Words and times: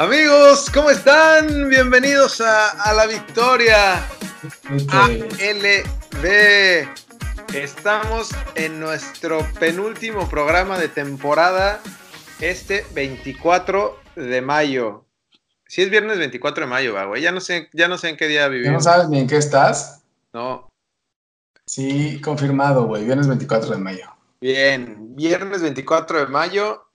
Amigos, 0.00 0.70
¿cómo 0.72 0.88
están? 0.88 1.68
Bienvenidos 1.68 2.40
a, 2.40 2.94
la 2.94 3.06
victoria 3.06 4.02
ALB. 4.88 6.24
Estamos 7.52 8.30
en 8.54 8.80
nuestro 8.80 9.46
penúltimo 9.58 10.26
programa 10.26 10.78
de 10.78 10.88
temporada, 10.88 11.82
este 12.40 12.86
24 12.94 13.98
de 14.16 14.40
mayo. 14.40 15.04
Si 15.66 15.82
es 15.82 15.90
viernes 15.90 16.16
24 16.16 16.64
de 16.64 16.70
mayo, 16.70 17.06
güey. 17.06 17.20
Ya 17.20 17.30
no 17.30 17.40
sé, 17.42 17.68
ya 17.74 17.86
no 17.86 17.98
sé 17.98 18.08
en 18.08 18.16
qué 18.16 18.26
día 18.26 18.48
vivimos. 18.48 18.72
no 18.72 18.80
sabes 18.80 19.10
ni 19.10 19.18
en 19.18 19.26
qué 19.26 19.36
estás? 19.36 20.00
No. 20.32 20.66
Sí, 21.66 22.22
confirmado, 22.22 22.86
güey. 22.86 23.04
Viernes 23.04 23.28
24 23.28 23.72
de 23.72 23.76
mayo. 23.76 24.06
Bien, 24.40 25.14
viernes 25.14 25.60
24 25.60 26.20
de 26.20 26.26
mayo 26.28 26.89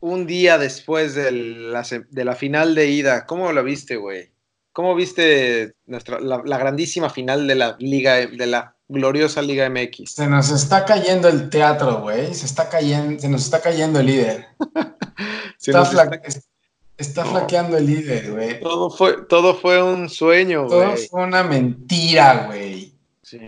un 0.00 0.26
día 0.26 0.58
después 0.58 1.14
de 1.14 1.32
la, 1.32 2.34
final 2.34 2.74
de 2.74 2.86
ida, 2.90 3.26
¿cómo 3.26 3.52
lo 3.52 3.64
viste, 3.64 3.96
güey? 3.96 4.30
¿Cómo 4.72 4.94
viste 4.94 5.74
nuestra, 5.86 6.20
la, 6.20 6.58
grandísima 6.58 7.10
final 7.10 7.46
de 7.48 7.54
la 7.56 7.76
Liga, 7.80 8.14
de 8.14 8.46
la 8.46 8.76
gloriosa 8.86 9.42
Liga 9.42 9.68
MX? 9.68 10.12
Se 10.12 10.28
nos 10.28 10.50
está 10.50 10.84
cayendo 10.84 11.28
el 11.28 11.50
teatro, 11.50 12.00
güey. 12.02 12.32
Se 12.32 12.46
está 12.46 12.68
cayendo, 12.68 13.20
se 13.20 13.28
nos 13.28 13.42
está 13.44 13.60
cayendo 13.60 13.98
el 13.98 14.06
líder. 14.06 14.46
está, 15.58 17.24
flaqueando 17.24 17.76
el 17.76 17.86
líder, 17.86 18.30
güey. 18.30 18.60
Todo 18.60 18.90
fue, 18.90 19.22
todo 19.28 19.56
fue 19.56 19.82
un 19.82 20.08
sueño, 20.08 20.68
güey. 20.68 20.70
Todo 20.70 20.96
fue 21.10 21.24
una 21.24 21.42
mentira, 21.42 22.46
güey. 22.46 22.94
Sí. 23.22 23.40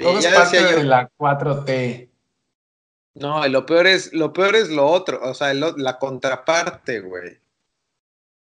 todo 0.00 0.18
es 0.18 0.26
parte 0.26 0.62
de 0.62 0.84
la 0.84 1.10
4T. 1.18 2.08
No, 3.16 3.46
lo 3.48 3.64
peor 3.64 3.86
es, 3.86 4.12
lo 4.12 4.32
peor 4.32 4.56
es 4.56 4.68
lo 4.68 4.86
otro, 4.86 5.20
o 5.22 5.32
sea, 5.32 5.54
la 5.54 5.98
contraparte, 5.98 7.00
güey. 7.00 7.38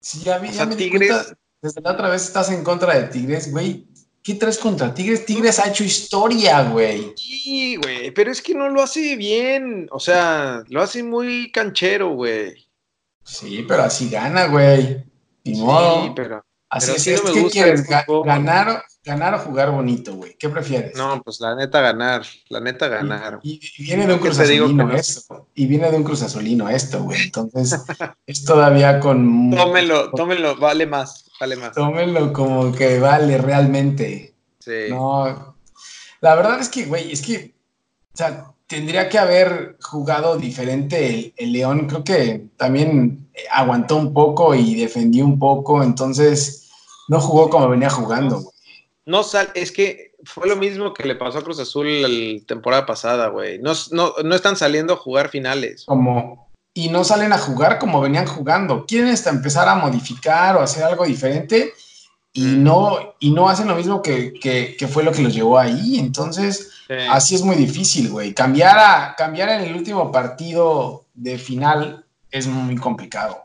Sí, 0.02 0.20
ya 0.20 0.38
vi, 0.38 0.52
ya 0.52 0.70
Tigres. 0.70 1.34
desde 1.62 1.81
la 1.81 1.94
otra 1.94 2.09
vez 2.09 2.23
estás 2.23 2.52
en 2.52 2.64
contra 2.64 2.94
de 2.94 3.08
Tigres, 3.08 3.52
güey. 3.52 3.88
¿Qué 4.22 4.36
traes 4.36 4.58
contra 4.58 4.94
Tigres? 4.94 5.26
Tigres 5.26 5.59
ha 5.59 5.70
hecho 5.70 5.84
historia, 5.84 6.64
güey. 6.64 7.14
Sí, 7.16 7.78
güey, 7.78 8.12
pero 8.12 8.31
es 8.31 8.42
que 8.42 8.53
no 8.53 8.70
lo 8.70 8.84
hace 8.84 9.16
bien. 9.16 9.88
O 9.92 10.00
sea, 10.00 10.64
lo 10.68 10.81
hace 10.81 11.03
muy 11.03 11.52
canchero, 11.52 12.09
güey. 12.09 12.68
Sí, 13.23 13.64
pero 13.68 13.84
así 13.84 14.09
gana, 14.09 14.48
güey. 14.48 15.06
sí, 15.44 16.12
pero. 16.16 16.46
Así 16.70 17.12
es, 17.12 17.22
¿qué 17.22 17.48
quieres? 17.50 17.88
¿Ganar, 18.26 18.84
¿Ganar 19.06 19.36
o 19.36 19.38
jugar 19.38 19.70
bonito, 19.70 20.16
güey? 20.16 20.36
¿Qué 20.36 20.50
prefieres? 20.50 20.95
No, 20.98 21.22
pues 21.22 21.39
la 21.39 21.56
neta 21.56 21.80
ganar, 21.80 22.23
la 22.50 22.59
neta 22.59 22.88
ganar. 22.88 23.39
Y, 23.44 23.59
viene 23.84 24.08
de 24.08 24.16
un 24.16 24.20
Cruz 24.20 24.39
Azulino 24.39 24.92
esto, 24.95 25.47
y 25.53 25.67
viene 25.67 25.92
de 25.92 25.97
un 25.97 26.03
Cruz 26.03 26.23
Azulino 26.23 26.67
esto, 26.67 27.03
güey. 27.03 27.22
Entonces, 27.22 27.80
es 28.25 28.44
todavía 28.44 29.00
con... 29.00 29.52
Tómelo, 29.52 30.09
tómelo, 30.09 30.58
vale 30.58 30.88
más, 30.88 31.30
vale 31.39 31.56
más. 31.56 31.73
Tómelo 31.73 32.34
como 32.34 32.72
que 32.72 33.00
vale 33.00 33.38
realmente. 33.38 34.34
Sí. 34.58 34.89
No, 34.89 35.56
la 36.22 36.34
verdad 36.34 36.59
es 36.59 36.69
que, 36.69 36.86
güey, 36.86 37.12
es 37.12 37.22
que, 37.22 37.53
o 38.12 38.17
sea, 38.17 38.53
tendría 38.66 39.08
que 39.08 39.19
haber 39.19 39.78
jugado 39.84 40.36
diferente 40.36 41.08
el, 41.08 41.34
el 41.38 41.52
León. 41.52 41.86
Creo 41.86 42.03
que 42.03 42.47
también 42.58 43.30
aguantó 43.52 43.97
un 43.97 44.14
poco 44.14 44.56
y 44.56 44.73
defendió 44.73 45.25
un 45.25 45.38
poco, 45.38 45.84
entonces 45.84 46.72
no 47.08 47.19
jugó 47.19 47.52
como 47.52 47.69
venía 47.69 47.92
jugando, 47.92 48.42
güey 48.42 48.55
no 49.06 49.23
sal, 49.23 49.52
es 49.53 49.72
que 49.72 50.16
fue 50.23 50.48
lo 50.48 50.56
mismo 50.56 50.94
que 50.94 51.08
le 51.08 51.16
pasó 51.16 51.39
a 51.39 51.44
Cruz 51.44 51.59
Azul 51.59 52.02
la 52.02 52.45
temporada 52.45 52.86
pasada, 52.86 53.28
güey. 53.28 53.59
No, 53.59 53.73
no, 53.92 54.36
están 54.36 54.56
saliendo 54.56 54.94
a 54.94 54.97
jugar 54.97 55.30
finales. 55.30 55.86
Como, 55.86 56.52
y 56.73 56.89
no 56.89 57.03
salen 57.03 57.31
a 57.31 57.38
jugar 57.38 57.78
como 57.78 58.02
venían 58.02 58.25
jugando. 58.25 58.86
Quieren 58.86 59.09
hasta 59.09 59.30
empezar 59.30 59.70
a 59.70 59.75
modificar 59.75 60.56
o 60.56 60.62
hacer 60.62 60.84
algo 60.84 61.06
diferente 61.06 61.73
y 62.34 62.41
mm. 62.41 62.63
no, 62.63 63.16
y 63.19 63.31
no 63.31 63.47
hacen 63.47 63.68
lo 63.68 63.75
mismo 63.75 64.02
que, 64.02 64.75
fue 64.91 65.03
lo 65.03 65.12
que 65.12 65.22
los 65.22 65.34
llevó 65.34 65.59
ahí. 65.59 66.00
Entonces, 66.00 66.72
así 67.09 67.35
es 67.35 67.44
muy 67.44 67.56
difícil, 67.56 68.09
güey. 68.09 68.34
Cambiar, 68.34 68.78
a, 68.80 69.16
cambiar 69.16 69.50
en 69.50 69.62
el 69.62 69.75
último 69.75 70.12
partido 70.12 71.06
de 71.13 71.38
final 71.38 72.06
es 72.31 72.47
muy 72.47 72.75
complicado. 72.75 73.44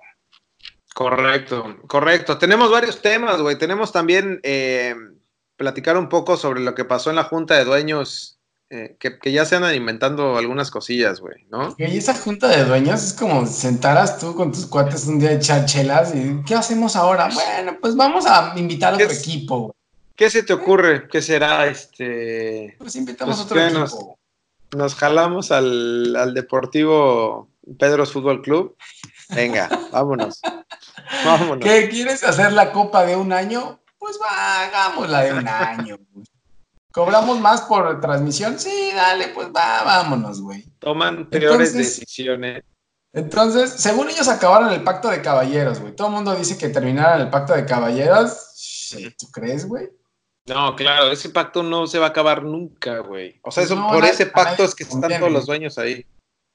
Correcto, 0.94 1.76
correcto. 1.86 2.38
Tenemos 2.38 2.70
varios 2.70 3.00
temas, 3.00 3.40
güey. 3.40 3.56
Tenemos 3.58 3.92
también 3.92 4.40
eh, 4.42 4.94
platicar 5.60 5.98
un 5.98 6.09
poco 6.09 6.38
sobre 6.38 6.62
lo 6.62 6.75
que 6.75 6.87
pasó 6.87 7.10
en 7.10 7.16
la 7.16 7.25
junta 7.25 7.54
de 7.54 7.66
dueños, 7.66 8.38
eh, 8.71 8.97
que, 8.98 9.31
ya 9.31 9.44
se 9.44 9.56
andan 9.56 9.75
inventando 9.75 10.38
algunas 10.38 10.71
cosillas, 10.71 11.21
güey, 11.21 11.44
¿no? 11.50 11.75
Y 11.76 11.98
esa 11.98 12.15
junta 12.15 12.48
de 12.48 12.65
dueños 12.65 13.04
es 13.04 13.12
como 13.12 13.44
sentaras 13.44 14.19
tú 14.19 14.34
con 14.34 14.53
tus 14.53 14.65
cuates 14.65 15.06
un 15.06 15.19
día 15.19 15.28
de 15.28 15.34
echar 15.34 15.66
chelas 15.66 16.15
y 16.15 16.43
¿qué 16.47 16.54
hacemos 16.54 16.97
ahora? 16.97 17.28
Bueno, 17.28 17.76
pues 17.78 17.94
vamos 17.94 18.25
a 18.26 18.54
invitar 18.56 18.94
a 18.94 18.97
otro 18.97 19.10
equipo. 19.10 19.76
¿Qué 20.16 20.31
se 20.31 20.43
te 20.44 20.54
ocurre? 20.54 21.06
¿Qué 21.09 21.21
será 21.21 21.66
este? 21.66 22.75
Pues 22.78 22.97
invitamos 22.97 23.38
a 23.38 23.42
otro 23.42 23.60
equipo. 23.60 24.19
Nos, 24.75 24.94
jalamos 24.94 25.53
al, 25.53 26.16
al 26.16 26.32
Deportivo 26.32 27.50
Pedro's 27.78 28.12
Fútbol 28.12 28.41
Club. 28.41 28.77
Venga, 29.28 29.69
vámonos. 29.92 30.41
vámonos. 31.27 31.62
¿Qué 31.62 31.91
quieres 31.91 32.25
hacer 32.25 32.54
la 32.54 32.72
copa 32.72 33.04
de 33.04 33.16
un 33.16 33.34
año? 33.34 33.78
Pues 34.00 34.18
va, 34.20 34.62
hagamos 34.62 35.10
la 35.10 35.20
de 35.20 35.32
un 35.34 35.46
año. 35.46 35.98
¿Cobramos 36.90 37.38
más 37.38 37.60
por 37.60 38.00
transmisión? 38.00 38.58
Sí, 38.58 38.90
dale, 38.94 39.28
pues 39.28 39.48
va, 39.48 39.84
vámonos, 39.84 40.40
güey. 40.40 40.64
Toman 40.78 41.28
peores 41.28 41.74
decisiones. 41.74 42.64
Entonces, 43.12 43.70
según 43.70 44.08
ellos 44.08 44.26
acabaron 44.26 44.70
el 44.70 44.82
pacto 44.82 45.08
de 45.10 45.20
caballeros, 45.20 45.80
güey. 45.80 45.94
Todo 45.94 46.08
el 46.08 46.14
mundo 46.14 46.34
dice 46.34 46.56
que 46.56 46.70
terminaron 46.70 47.20
el 47.20 47.28
pacto 47.28 47.52
de 47.52 47.66
caballeros. 47.66 48.88
¿Tú 49.18 49.30
crees, 49.30 49.68
güey? 49.68 49.90
No, 50.46 50.74
claro, 50.74 51.12
ese 51.12 51.28
pacto 51.28 51.62
no 51.62 51.86
se 51.86 51.98
va 51.98 52.06
a 52.06 52.08
acabar 52.08 52.42
nunca, 52.42 53.00
güey. 53.00 53.38
O 53.42 53.50
sea, 53.50 53.64
eso, 53.64 53.76
por 53.86 54.04
ese 54.04 54.26
pacto 54.26 54.64
es 54.64 54.74
que 54.74 54.84
están 54.84 55.10
todos 55.18 55.30
los 55.30 55.44
dueños 55.44 55.76
ahí. 55.76 56.06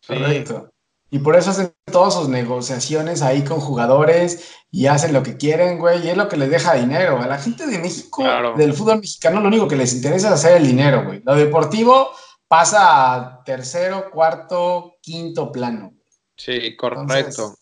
Correcto. 0.06 0.72
Y 1.12 1.20
por 1.20 1.36
eso 1.36 1.52
hacen 1.52 1.74
todas 1.92 2.16
sus 2.16 2.28
negociaciones 2.28 3.22
ahí 3.22 3.44
con 3.44 3.60
jugadores 3.60 4.52
y 4.72 4.88
hacen 4.88 5.14
lo 5.14 5.24
que 5.24 5.38
quieren, 5.38 5.78
güey, 5.80 6.06
y 6.06 6.10
es 6.10 6.18
lo 6.18 6.28
que 6.28 6.38
les 6.38 6.50
deja 6.50 6.74
dinero. 6.74 7.22
A 7.22 7.28
la 7.28 7.38
gente 7.38 7.68
de 7.68 7.78
México, 7.78 8.24
del 8.58 8.74
fútbol 8.74 9.00
mexicano, 9.00 9.40
lo 9.40 9.48
único 9.48 9.68
que 9.68 9.76
les 9.76 9.94
interesa 9.94 10.28
es 10.28 10.34
hacer 10.34 10.58
el 10.58 10.68
dinero, 10.68 11.06
güey. 11.06 11.22
Lo 11.24 11.36
deportivo 11.36 12.10
pasa 12.48 13.14
a 13.14 13.44
tercero, 13.44 14.10
cuarto, 14.12 14.96
quinto 15.02 15.52
plano. 15.52 15.94
Sí, 16.36 16.76
correcto. 16.76 17.56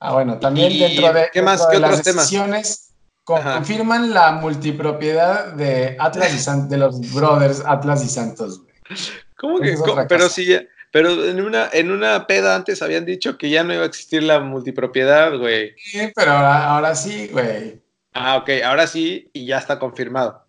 ah, 0.00 0.12
bueno, 0.12 0.38
también 0.38 0.78
dentro 0.78 1.12
de, 1.12 1.30
¿qué 1.32 1.40
más, 1.40 1.66
las 1.78 2.04
decisiones 2.04 2.92
confirman 3.24 4.12
la 4.12 4.32
multipropiedad 4.32 5.52
de 5.52 5.96
Atlas 5.98 6.34
y 6.34 6.38
Santos, 6.38 6.68
de 6.68 6.76
los 6.76 7.14
brothers 7.14 7.62
Atlas 7.64 8.04
y 8.04 8.08
Santos, 8.08 8.62
güey. 8.62 8.74
¿Cómo 9.38 9.58
que? 9.58 9.76
pero 10.08 10.28
si 10.28 10.46
ya, 10.46 10.62
pero 10.92 11.24
en 11.24 11.40
una, 11.40 11.70
en 11.72 11.90
una 11.90 12.26
peda 12.26 12.54
antes 12.54 12.82
habían 12.82 13.06
dicho 13.06 13.38
que 13.38 13.48
ya 13.48 13.64
no 13.64 13.72
iba 13.72 13.82
a 13.82 13.86
existir 13.86 14.22
la 14.22 14.40
multipropiedad, 14.40 15.36
güey. 15.38 15.74
Sí, 15.78 16.12
pero 16.14 16.32
ahora, 16.32 16.94
sí, 16.94 17.28
güey. 17.32 17.82
Ah, 18.12 18.36
ok, 18.36 18.50
ahora 18.62 18.86
sí 18.86 19.30
y 19.32 19.46
ya 19.46 19.56
está 19.56 19.78
confirmado. 19.78 20.46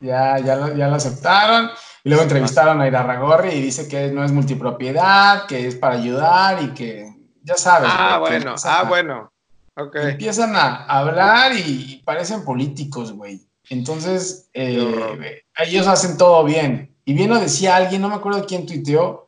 Ya, 0.00 0.38
ya, 0.38 0.56
lo, 0.56 0.74
ya 0.74 0.88
lo 0.88 0.96
aceptaron. 0.96 1.70
Y 2.02 2.08
luego 2.08 2.22
entrevistaron 2.22 2.80
a 2.80 2.86
Irarragorri 2.86 3.50
y 3.50 3.60
dice 3.60 3.86
que 3.86 4.10
no 4.10 4.24
es 4.24 4.32
multipropiedad, 4.32 5.46
que 5.46 5.66
es 5.66 5.74
para 5.76 5.96
ayudar 5.96 6.62
y 6.62 6.68
que 6.68 7.14
ya 7.42 7.56
sabes. 7.56 7.90
Ah, 7.92 8.18
bueno, 8.18 8.54
ah, 8.64 8.84
bueno. 8.88 9.32
Okay. 9.76 10.12
Empiezan 10.12 10.56
a 10.56 10.84
hablar 10.84 11.52
y, 11.54 12.00
parecen 12.06 12.42
políticos, 12.42 13.12
güey. 13.12 13.46
Entonces, 13.68 14.48
eh, 14.54 15.42
ellos 15.58 15.86
hacen 15.86 16.16
todo 16.16 16.42
bien. 16.44 16.94
Y 17.04 17.12
bien 17.12 17.28
lo 17.28 17.38
decía 17.38 17.76
alguien, 17.76 18.00
no 18.00 18.08
me 18.08 18.14
acuerdo 18.14 18.46
quién 18.46 18.64
tuiteó, 18.64 19.23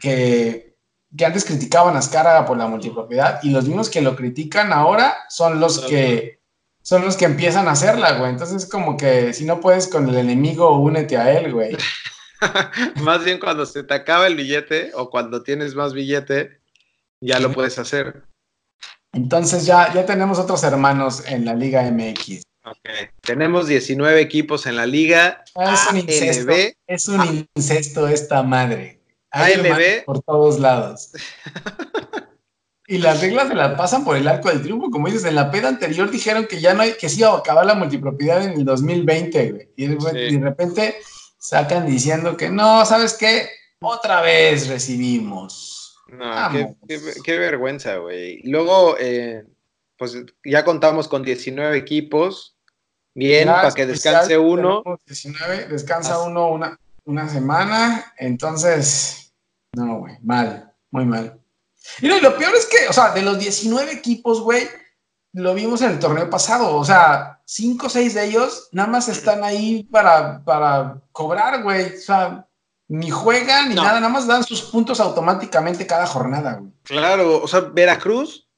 que, 0.00 0.76
antes 1.24 1.44
criticaban 1.44 1.96
a 1.96 2.00
Azcárraga 2.00 2.44
por 2.44 2.56
la 2.56 2.66
multipropiedad 2.66 3.40
y 3.42 3.50
los 3.50 3.66
mismos 3.66 3.88
que 3.88 4.02
lo 4.02 4.14
critican 4.14 4.72
ahora 4.72 5.14
son 5.28 5.58
los 5.58 5.80
que 5.80 6.38
son 6.82 7.04
los 7.04 7.16
que 7.16 7.26
empiezan 7.26 7.68
a 7.68 7.72
hacerla, 7.72 8.18
güey. 8.18 8.30
Entonces, 8.30 8.66
como 8.66 8.96
que 8.96 9.34
si 9.34 9.44
no 9.44 9.60
puedes 9.60 9.88
con 9.88 10.08
el 10.08 10.16
enemigo, 10.16 10.78
únete 10.78 11.18
a 11.18 11.38
él, 11.38 11.52
güey. 11.52 11.76
más 13.02 13.24
bien 13.24 13.38
cuando 13.38 13.66
se 13.66 13.82
te 13.82 13.92
acaba 13.92 14.26
el 14.26 14.36
billete 14.36 14.92
o 14.94 15.10
cuando 15.10 15.42
tienes 15.42 15.74
más 15.74 15.92
billete, 15.92 16.60
ya 17.20 17.40
lo 17.40 17.52
puedes 17.52 17.78
hacer. 17.78 18.24
Entonces 19.12 19.66
ya, 19.66 19.92
ya 19.92 20.06
tenemos 20.06 20.38
otros 20.38 20.62
hermanos 20.64 21.24
en 21.26 21.44
la 21.44 21.54
Liga 21.54 21.82
MX. 21.90 22.42
Tenemos 23.22 23.66
19 23.66 24.20
equipos 24.20 24.66
en 24.66 24.76
la 24.76 24.86
liga. 24.86 25.44
Ah, 25.54 25.74
es 25.74 25.92
un 25.92 25.98
incesto, 25.98 26.52
es 26.86 27.08
un 27.08 27.48
incesto 27.54 28.08
esta 28.08 28.42
madre. 28.42 28.97
AMB. 29.30 30.04
Por 30.04 30.22
todos 30.22 30.58
lados. 30.58 31.12
y 32.86 32.98
las 32.98 33.20
reglas 33.20 33.48
se 33.48 33.54
las 33.54 33.76
pasan 33.76 34.04
por 34.04 34.16
el 34.16 34.26
arco 34.26 34.48
del 34.48 34.62
triunfo. 34.62 34.90
Como 34.90 35.06
dices, 35.06 35.24
en 35.24 35.34
la 35.34 35.50
peda 35.50 35.68
anterior 35.68 36.10
dijeron 36.10 36.46
que 36.46 36.60
ya 36.60 36.74
no 36.74 36.82
hay, 36.82 36.92
que 36.92 37.08
sí 37.08 37.20
iba 37.20 37.30
a 37.30 37.38
acabar 37.38 37.66
la 37.66 37.74
multipropiedad 37.74 38.42
en 38.42 38.52
el 38.52 38.64
2020, 38.64 39.52
güey. 39.52 39.68
Y, 39.76 39.86
de 39.86 40.40
repente 40.40 40.96
sacan 41.36 41.86
diciendo 41.86 42.36
que 42.36 42.48
no, 42.48 42.84
¿sabes 42.84 43.14
qué? 43.14 43.48
Otra 43.80 44.22
vez 44.22 44.68
recibimos. 44.68 45.98
No, 46.08 46.50
qué, 47.22 47.38
vergüenza, 47.38 47.96
güey. 47.96 48.40
Luego, 48.44 48.96
eh, 48.98 49.44
pues 49.98 50.16
ya 50.42 50.64
contamos 50.64 51.06
con 51.06 51.22
19 51.22 51.76
equipos. 51.76 52.56
Bien, 53.14 53.48
para 53.48 53.72
que 53.72 53.84
descanse 53.84 54.38
uno. 54.38 54.82
19, 55.06 55.66
descansa 55.66 56.22
uno 56.22 56.48
una, 56.50 56.78
una 57.08 57.28
semana. 57.28 58.12
Entonces, 58.18 59.32
no, 59.72 60.00
güey, 60.00 60.16
mal, 60.22 60.72
muy 60.90 61.06
mal. 61.06 61.40
Y 62.00 62.08
lo 62.08 62.36
peor 62.36 62.54
es 62.54 62.66
que, 62.66 62.88
o 62.88 62.92
sea, 62.92 63.12
de 63.12 63.22
los 63.22 63.38
19 63.38 63.92
equipos, 63.92 64.40
güey, 64.42 64.68
lo 65.32 65.54
vimos 65.54 65.80
en 65.82 65.92
el 65.92 65.98
torneo 65.98 66.28
pasado. 66.28 66.76
O 66.76 66.84
sea, 66.84 67.40
5 67.46 67.86
o 67.86 67.90
6 67.90 68.14
de 68.14 68.24
ellos 68.26 68.68
nada 68.72 68.88
más 68.88 69.08
están 69.08 69.42
ahí 69.42 69.84
para, 69.84 70.44
para 70.44 71.00
cobrar, 71.12 71.62
güey. 71.62 71.94
O 71.94 72.00
sea, 72.00 72.46
ni 72.88 73.10
juegan 73.10 73.70
ni 73.70 73.74
nada, 73.74 74.00
nada 74.00 74.12
más 74.12 74.26
dan 74.26 74.44
sus 74.44 74.62
puntos 74.62 75.00
automáticamente 75.00 75.86
cada 75.86 76.06
jornada, 76.06 76.54
güey. 76.54 76.72
Claro, 76.82 77.42
o 77.42 77.48
sea, 77.48 77.60
Veracruz, 77.60 78.48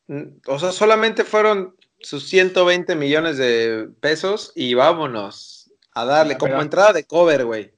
o 0.46 0.58
sea, 0.58 0.72
solamente 0.72 1.24
fueron 1.24 1.76
sus 2.00 2.28
120 2.28 2.96
millones 2.96 3.36
de 3.36 3.88
pesos 4.00 4.52
y 4.56 4.74
vámonos 4.74 5.70
a 5.92 6.04
darle 6.04 6.38
como 6.38 6.60
entrada 6.60 6.92
de 6.92 7.04
cover, 7.04 7.44
güey. 7.44 7.74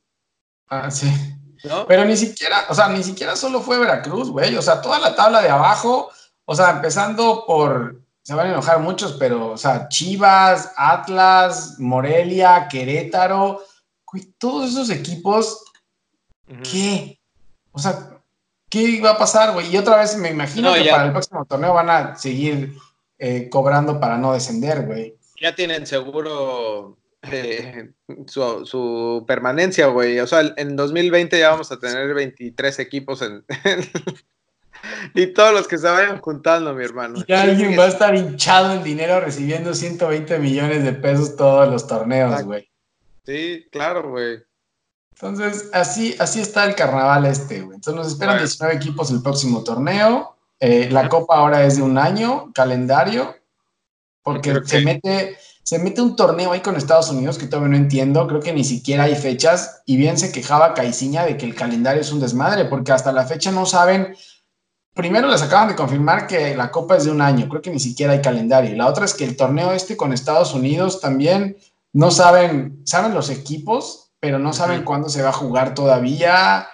Ah, 0.72 0.90
sí. 0.90 1.06
Pero 1.86 2.06
ni 2.06 2.16
siquiera, 2.16 2.64
o 2.70 2.74
sea, 2.74 2.88
ni 2.88 3.02
siquiera 3.02 3.36
solo 3.36 3.60
fue 3.60 3.78
Veracruz, 3.78 4.30
güey. 4.30 4.56
O 4.56 4.62
sea, 4.62 4.80
toda 4.80 4.98
la 4.98 5.14
tabla 5.14 5.42
de 5.42 5.50
abajo, 5.50 6.10
o 6.46 6.54
sea, 6.54 6.70
empezando 6.70 7.44
por, 7.46 8.00
se 8.22 8.34
van 8.34 8.46
a 8.46 8.52
enojar 8.52 8.78
muchos, 8.78 9.12
pero, 9.18 9.50
o 9.50 9.58
sea, 9.58 9.86
Chivas, 9.88 10.72
Atlas, 10.78 11.78
Morelia, 11.78 12.68
Querétaro, 12.70 13.60
güey, 14.10 14.24
todos 14.38 14.70
esos 14.70 14.88
equipos, 14.88 15.62
¿qué? 16.64 17.20
O 17.72 17.78
sea, 17.78 18.08
¿qué 18.70 18.80
iba 18.80 19.10
a 19.10 19.18
pasar, 19.18 19.52
güey? 19.52 19.68
Y 19.68 19.76
otra 19.76 19.98
vez 19.98 20.16
me 20.16 20.30
imagino 20.30 20.72
que 20.72 20.88
para 20.88 21.04
el 21.04 21.12
próximo 21.12 21.44
torneo 21.44 21.74
van 21.74 21.90
a 21.90 22.16
seguir 22.16 22.78
eh, 23.18 23.50
cobrando 23.50 24.00
para 24.00 24.16
no 24.16 24.32
descender, 24.32 24.86
güey. 24.86 25.18
Ya 25.38 25.54
tienen 25.54 25.86
seguro 25.86 26.96
eh, 27.30 27.90
su, 28.26 29.24
permanencia, 29.26 29.86
güey. 29.86 30.18
O 30.20 30.26
sea, 30.26 30.40
en 30.56 30.76
2020 30.76 31.38
ya 31.38 31.50
vamos 31.50 31.70
a 31.72 31.78
tener 31.78 32.14
23 32.14 32.78
equipos 32.78 33.22
en, 33.22 33.44
y 35.14 35.26
todos 35.28 35.52
los 35.52 35.68
que 35.68 35.78
se 35.78 35.88
vayan 35.88 36.20
juntando, 36.20 36.74
mi 36.74 36.84
hermano. 36.84 37.22
Y 37.26 37.32
alguien 37.32 37.78
va 37.78 37.84
a 37.84 37.88
estar 37.88 38.14
hinchado 38.14 38.72
en 38.74 38.82
dinero 38.82 39.20
recibiendo 39.20 39.74
120 39.74 40.38
millones 40.38 40.84
de 40.84 40.92
pesos 40.92 41.36
todos 41.36 41.68
los 41.68 41.86
torneos, 41.86 42.42
güey. 42.42 42.68
Sí, 43.24 43.66
claro, 43.70 44.10
güey. 44.10 44.42
Entonces, 45.12 45.70
así, 45.72 46.16
así 46.18 46.40
está 46.40 46.64
el 46.64 46.74
carnaval 46.74 47.26
este, 47.26 47.60
güey. 47.60 47.76
Entonces 47.76 47.94
nos 47.94 48.08
esperan 48.08 48.38
19 48.38 48.74
equipos 48.74 49.10
el 49.12 49.22
próximo 49.22 49.62
torneo. 49.62 50.36
Eh, 50.58 50.88
la 50.90 51.08
copa 51.08 51.36
ahora 51.36 51.64
es 51.64 51.76
de 51.76 51.82
un 51.82 51.98
año, 51.98 52.50
calendario, 52.52 53.36
porque 54.22 54.60
se 54.64 54.80
mete 54.80 55.36
se 55.62 55.78
mete 55.78 56.02
un 56.02 56.16
torneo 56.16 56.52
ahí 56.52 56.60
con 56.60 56.76
Estados 56.76 57.10
Unidos 57.10 57.38
que 57.38 57.46
todavía 57.46 57.70
no 57.70 57.76
entiendo, 57.76 58.26
creo 58.26 58.40
que 58.40 58.52
ni 58.52 58.64
siquiera 58.64 59.04
hay 59.04 59.14
fechas, 59.14 59.82
y 59.86 59.96
bien 59.96 60.18
se 60.18 60.32
quejaba 60.32 60.74
Caiciña 60.74 61.24
de 61.24 61.36
que 61.36 61.46
el 61.46 61.54
calendario 61.54 62.02
es 62.02 62.12
un 62.12 62.20
desmadre, 62.20 62.64
porque 62.64 62.92
hasta 62.92 63.12
la 63.12 63.24
fecha 63.24 63.52
no 63.52 63.64
saben, 63.64 64.14
primero 64.94 65.28
les 65.28 65.42
acaban 65.42 65.68
de 65.68 65.76
confirmar 65.76 66.26
que 66.26 66.56
la 66.56 66.70
Copa 66.70 66.96
es 66.96 67.04
de 67.04 67.10
un 67.10 67.20
año, 67.20 67.48
creo 67.48 67.62
que 67.62 67.70
ni 67.70 67.80
siquiera 67.80 68.12
hay 68.12 68.20
calendario, 68.20 68.72
y 68.72 68.76
la 68.76 68.88
otra 68.88 69.04
es 69.04 69.14
que 69.14 69.24
el 69.24 69.36
torneo 69.36 69.72
este 69.72 69.96
con 69.96 70.12
Estados 70.12 70.52
Unidos 70.52 71.00
también 71.00 71.56
no 71.92 72.10
saben, 72.10 72.82
saben 72.84 73.14
los 73.14 73.30
equipos, 73.30 74.12
pero 74.18 74.38
no 74.38 74.52
saben 74.52 74.84
cuándo 74.84 75.08
se 75.08 75.22
va 75.22 75.30
a 75.30 75.32
jugar 75.32 75.74
todavía, 75.74 76.66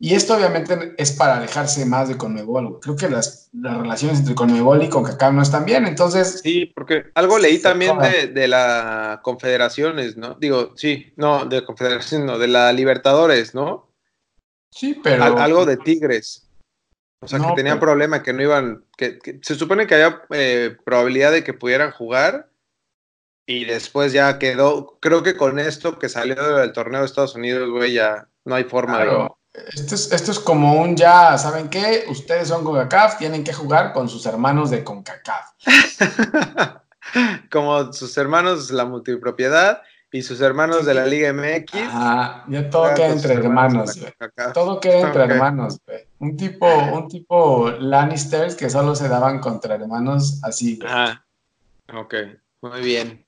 y 0.00 0.14
esto 0.14 0.36
obviamente 0.36 0.94
es 0.96 1.10
para 1.10 1.38
alejarse 1.38 1.84
más 1.84 2.08
de 2.08 2.16
Conmebol. 2.16 2.78
Creo 2.80 2.94
que 2.94 3.08
las, 3.08 3.50
relaciones 3.52 4.20
entre 4.20 4.36
Conmebol 4.36 4.82
y 4.84 4.88
CONCACAF 4.88 5.32
no 5.32 5.42
están 5.42 5.64
bien, 5.64 5.86
entonces... 5.88 6.40
Sí, 6.40 6.66
porque 6.66 7.06
algo 7.14 7.36
leí 7.38 7.58
también 7.58 7.98
de, 7.98 8.28
de, 8.28 8.46
la 8.46 9.20
Confederaciones, 9.24 10.16
¿no? 10.16 10.34
Digo, 10.34 10.72
sí, 10.76 11.12
no, 11.16 11.46
de 11.46 11.64
Confederación, 11.64 12.26
no, 12.26 12.38
de 12.38 12.46
la 12.46 12.72
Libertadores, 12.72 13.56
¿no? 13.56 13.92
Sí, 14.70 15.00
pero... 15.02 15.24
algo 15.36 15.66
de 15.66 15.76
Tigres. 15.78 16.48
O 17.20 17.26
sea, 17.26 17.40
que 17.40 17.54
tenían 17.56 17.80
problema, 17.80 18.22
que 18.22 18.32
no 18.32 18.42
iban... 18.42 18.84
Que, 18.96 19.18
se 19.42 19.56
supone 19.56 19.88
que 19.88 19.96
había 19.96 20.22
eh, 20.30 20.76
probabilidad 20.84 21.32
de 21.32 21.42
que 21.42 21.54
pudieran 21.54 21.90
jugar 21.90 22.48
y 23.46 23.64
después 23.64 24.12
ya 24.12 24.38
quedó... 24.38 24.96
Creo 25.00 25.24
que 25.24 25.36
con 25.36 25.58
esto 25.58 25.98
que 25.98 26.08
salió 26.08 26.58
del 26.58 26.70
torneo 26.70 27.00
de 27.00 27.06
Estados 27.06 27.34
Unidos, 27.34 27.68
güey, 27.68 27.94
ya 27.94 28.28
no 28.44 28.54
hay 28.54 28.62
forma 28.62 29.04
de 29.04 29.28
esto 29.52 29.94
es, 29.94 30.12
esto 30.12 30.30
es 30.32 30.38
como 30.38 30.80
un 30.80 30.96
ya, 30.96 31.36
¿saben 31.38 31.68
qué? 31.68 32.04
Ustedes 32.08 32.48
son 32.48 32.64
CONCACAF, 32.64 33.18
tienen 33.18 33.44
que 33.44 33.52
jugar 33.52 33.92
con 33.92 34.08
sus 34.08 34.26
hermanos 34.26 34.70
de 34.70 34.84
CONCACAF. 34.84 35.52
como 37.50 37.92
sus 37.92 38.16
hermanos 38.16 38.70
la 38.70 38.84
multipropiedad 38.84 39.82
y 40.10 40.22
sus 40.22 40.40
hermanos 40.40 40.86
de 40.86 40.94
la 40.94 41.06
Liga 41.06 41.32
MX. 41.32 41.72
Ah, 41.74 42.44
ya 42.48 42.70
todo 42.70 42.94
queda 42.94 43.08
entre 43.08 43.34
hermanos, 43.34 43.98
Todo 44.54 44.80
queda 44.80 45.00
entre 45.00 45.24
hermanos, 45.24 45.78
güey. 45.86 46.06
Un 46.18 46.36
tipo, 46.36 46.66
un 46.66 47.08
tipo 47.08 47.70
Lannisters 47.70 48.54
que 48.54 48.70
solo 48.70 48.94
se 48.94 49.08
daban 49.08 49.38
contra 49.40 49.74
hermanos 49.74 50.40
así. 50.42 50.78
Ah, 50.86 51.24
ok, 51.92 52.14
muy 52.62 52.80
bien. 52.80 53.26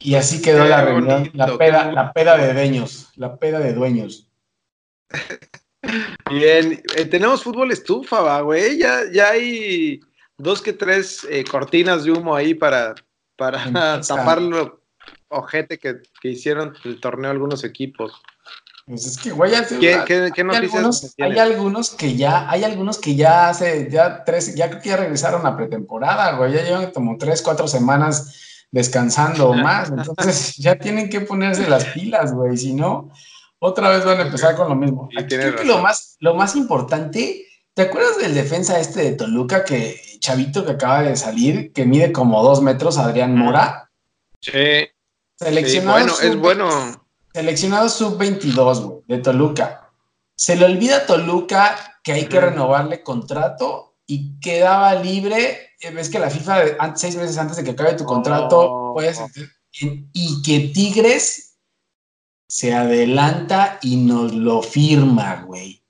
Y 0.00 0.14
así 0.14 0.40
quedó 0.40 0.64
la 0.64 0.82
reunión, 0.82 1.30
la 1.34 1.58
peda, 1.58 1.90
la 1.90 2.12
peda 2.12 2.36
de 2.36 2.52
dueños, 2.52 3.10
la 3.16 3.36
peda 3.36 3.58
de 3.58 3.72
dueños. 3.72 4.30
Bien, 6.30 6.82
eh, 6.96 7.04
tenemos 7.04 7.42
fútbol 7.42 7.72
estufa, 7.72 8.40
güey. 8.42 8.78
Ya, 8.78 9.00
ya 9.12 9.30
hay 9.30 10.00
dos 10.36 10.62
que 10.62 10.72
tres 10.72 11.26
eh, 11.30 11.44
cortinas 11.44 12.04
de 12.04 12.12
humo 12.12 12.34
ahí 12.34 12.54
para, 12.54 12.94
para 13.36 13.58
tapar 14.06 14.40
lo 14.40 14.82
ojete 15.28 15.78
que, 15.78 16.00
hicieron 16.22 16.74
el 16.84 17.00
torneo 17.00 17.30
algunos 17.30 17.64
equipos. 17.64 18.12
Pues 18.86 19.06
es 19.06 19.18
que, 19.18 19.30
güey, 19.32 19.52
¿Qué, 19.80 20.44
noticias 20.44 21.14
hay, 21.20 21.38
algunos, 21.38 21.90
que 21.90 22.16
ya, 22.16 22.50
hay 22.50 22.64
algunos 22.64 22.96
que 22.98 23.14
ya 23.14 23.50
hace, 23.50 23.90
ya 23.90 24.24
tres, 24.24 24.54
ya 24.54 24.70
creo 24.70 24.80
que 24.80 24.88
ya 24.88 24.96
regresaron 24.96 25.46
a 25.46 25.56
pretemporada, 25.56 26.32
güey. 26.36 26.54
Ya 26.54 26.62
llevan 26.62 26.90
como 26.92 27.18
tres, 27.18 27.42
cuatro 27.42 27.68
semanas 27.68 28.64
descansando 28.70 29.50
o 29.50 29.54
más. 29.54 29.90
Entonces 29.90 30.56
ya 30.56 30.76
tienen 30.76 31.10
que 31.10 31.20
ponerse 31.20 31.68
las 31.68 31.84
pilas, 31.86 32.32
güey. 32.32 32.56
Si 32.56 32.72
no, 32.72 33.12
otra 33.60 33.90
vez 33.90 34.04
van 34.04 34.18
a 34.18 34.22
empezar 34.22 34.56
con 34.56 34.68
lo 34.68 34.74
mismo. 34.74 35.08
creo 35.28 35.56
que 35.56 35.64
lo 35.64 35.78
más, 35.78 36.16
lo 36.20 36.34
más 36.34 36.54
importante, 36.56 37.46
¿te 37.74 37.82
acuerdas 37.82 38.18
del 38.18 38.34
defensa 38.34 38.78
este 38.78 39.02
de 39.02 39.12
Toluca 39.12 39.64
que 39.64 40.00
Chavito 40.20 40.64
que 40.64 40.72
acaba 40.72 41.02
de 41.02 41.16
salir, 41.16 41.72
que 41.72 41.84
mide 41.84 42.12
como 42.12 42.42
dos 42.42 42.62
metros, 42.62 42.98
Adrián 42.98 43.36
Mora? 43.36 43.90
Sí. 44.40 44.88
Seleccionado 45.36 45.98
bueno, 45.98 46.14
es 46.20 46.36
bueno. 46.36 47.08
Seleccionado 47.32 47.88
sub-22, 47.88 49.04
de 49.06 49.18
Toluca. 49.18 49.92
Se 50.34 50.56
le 50.56 50.64
olvida 50.64 50.98
a 50.98 51.06
Toluca 51.06 52.00
que 52.02 52.12
hay 52.12 52.26
que 52.26 52.40
renovarle 52.40 53.02
contrato 53.02 53.96
y 54.06 54.38
quedaba 54.40 54.94
libre. 54.94 55.72
Eh, 55.80 55.90
ves 55.90 56.08
que 56.08 56.18
la 56.18 56.30
FIFA, 56.30 56.96
seis 56.96 57.16
meses 57.16 57.38
antes 57.38 57.56
de 57.56 57.64
que 57.64 57.70
acabe 57.70 57.94
tu 57.94 58.04
contrato, 58.04 58.92
puedes. 58.94 59.20
Y 59.70 60.42
que 60.42 60.70
Tigres 60.74 61.47
se 62.48 62.74
adelanta 62.74 63.78
y 63.82 63.96
nos 63.96 64.34
lo 64.34 64.62
firma, 64.62 65.44
güey. 65.46 65.82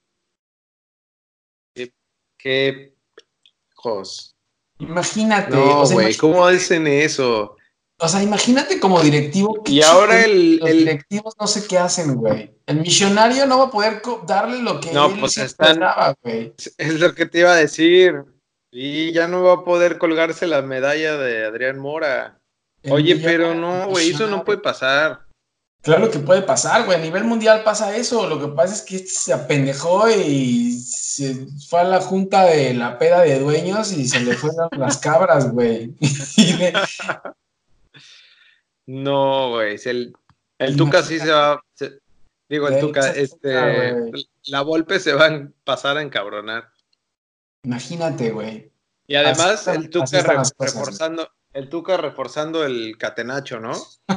Qué, 1.75 1.93
qué 2.37 2.95
jos. 3.75 4.35
Imagínate. 4.81 5.57
No, 5.57 5.87
güey, 5.87 6.17
¿cómo 6.17 6.45
hacen 6.45 6.87
eso? 6.87 7.57
O 8.00 8.09
sea, 8.09 8.23
imagínate 8.23 8.79
como 8.79 9.00
directivo. 9.00 9.62
y 9.67 9.83
ahora 9.83 10.25
el, 10.25 10.57
los 10.59 10.71
directivos 10.71 11.35
no 11.38 11.49
sé 11.49 11.67
qué 11.67 11.79
hacen, 11.79 12.15
güey. 12.15 12.55
El 12.67 12.81
millonario 12.81 13.45
no 13.47 13.59
va 13.59 13.65
a 13.67 13.71
poder 13.71 14.00
darle 14.25 14.62
lo 14.62 14.81
que 14.81 14.93
no, 14.93 15.07
él 15.07 15.19
pues 15.19 15.57
güey. 16.23 16.55
Es 16.77 17.00
lo 17.00 17.15
que 17.15 17.27
te 17.27 17.41
iba 17.41 17.53
a 17.53 17.57
decir. 17.57 18.23
Y 18.71 19.12
ya 19.12 19.27
no 19.27 19.43
va 19.43 19.55
a 19.55 19.65
poder 19.65 19.99
colgarse 19.99 20.47
la 20.47 20.62
medalla 20.62 21.17
de 21.17 21.47
Adrián 21.47 21.79
Mora. 21.79 22.38
Oye, 22.88 23.17
pero 23.17 23.55
no, 23.55 23.88
güey, 23.88 24.11
eso 24.11 24.29
no 24.29 24.45
puede 24.45 24.59
pasar. 24.59 25.28
Claro 25.83 26.11
que 26.11 26.19
puede 26.19 26.43
pasar, 26.43 26.85
güey. 26.85 26.99
A 26.99 27.01
nivel 27.01 27.25
mundial 27.25 27.63
pasa 27.63 27.97
eso. 27.97 28.29
Lo 28.29 28.41
que 28.41 28.49
pasa 28.49 28.75
es 28.75 28.83
que 28.83 28.97
este 28.97 29.11
se 29.11 29.33
apendejó 29.33 30.11
y 30.11 30.81
se 30.81 31.47
fue 31.69 31.81
a 31.81 31.85
la 31.85 32.01
junta 32.01 32.45
de 32.45 32.75
la 32.75 32.99
peda 32.99 33.21
de 33.21 33.39
dueños 33.39 33.93
y 33.93 34.09
se 34.09 34.21
le 34.21 34.35
fueron 34.35 34.69
las 34.73 34.99
cabras, 34.99 35.53
güey. 35.53 35.95
no, 38.87 39.51
güey. 39.51 39.79
El, 39.85 40.15
el 40.59 40.77
Tuca 40.77 41.03
sí 41.03 41.21
se 41.21 41.31
va. 41.31 41.63
digo, 42.49 42.69
el 42.69 42.81
Tuca, 42.81 43.13
este. 43.13 44.11
La 44.47 44.63
Volpe 44.63 44.99
se 44.99 45.13
va 45.13 45.27
a 45.27 45.49
pasar 45.65 45.97
a 45.97 46.03
encabronar. 46.03 46.71
Imagínate, 47.63 48.31
güey. 48.31 48.73
Y 49.07 49.15
además, 49.15 49.69
el 49.69 49.91
Tuca 49.91 50.23
reforzando, 50.23 51.31
el 51.53 51.69
Tuca 51.69 51.97
reforzando 51.97 52.65
el 52.65 52.99
catenacho, 52.99 53.61
¿no? 53.61 53.75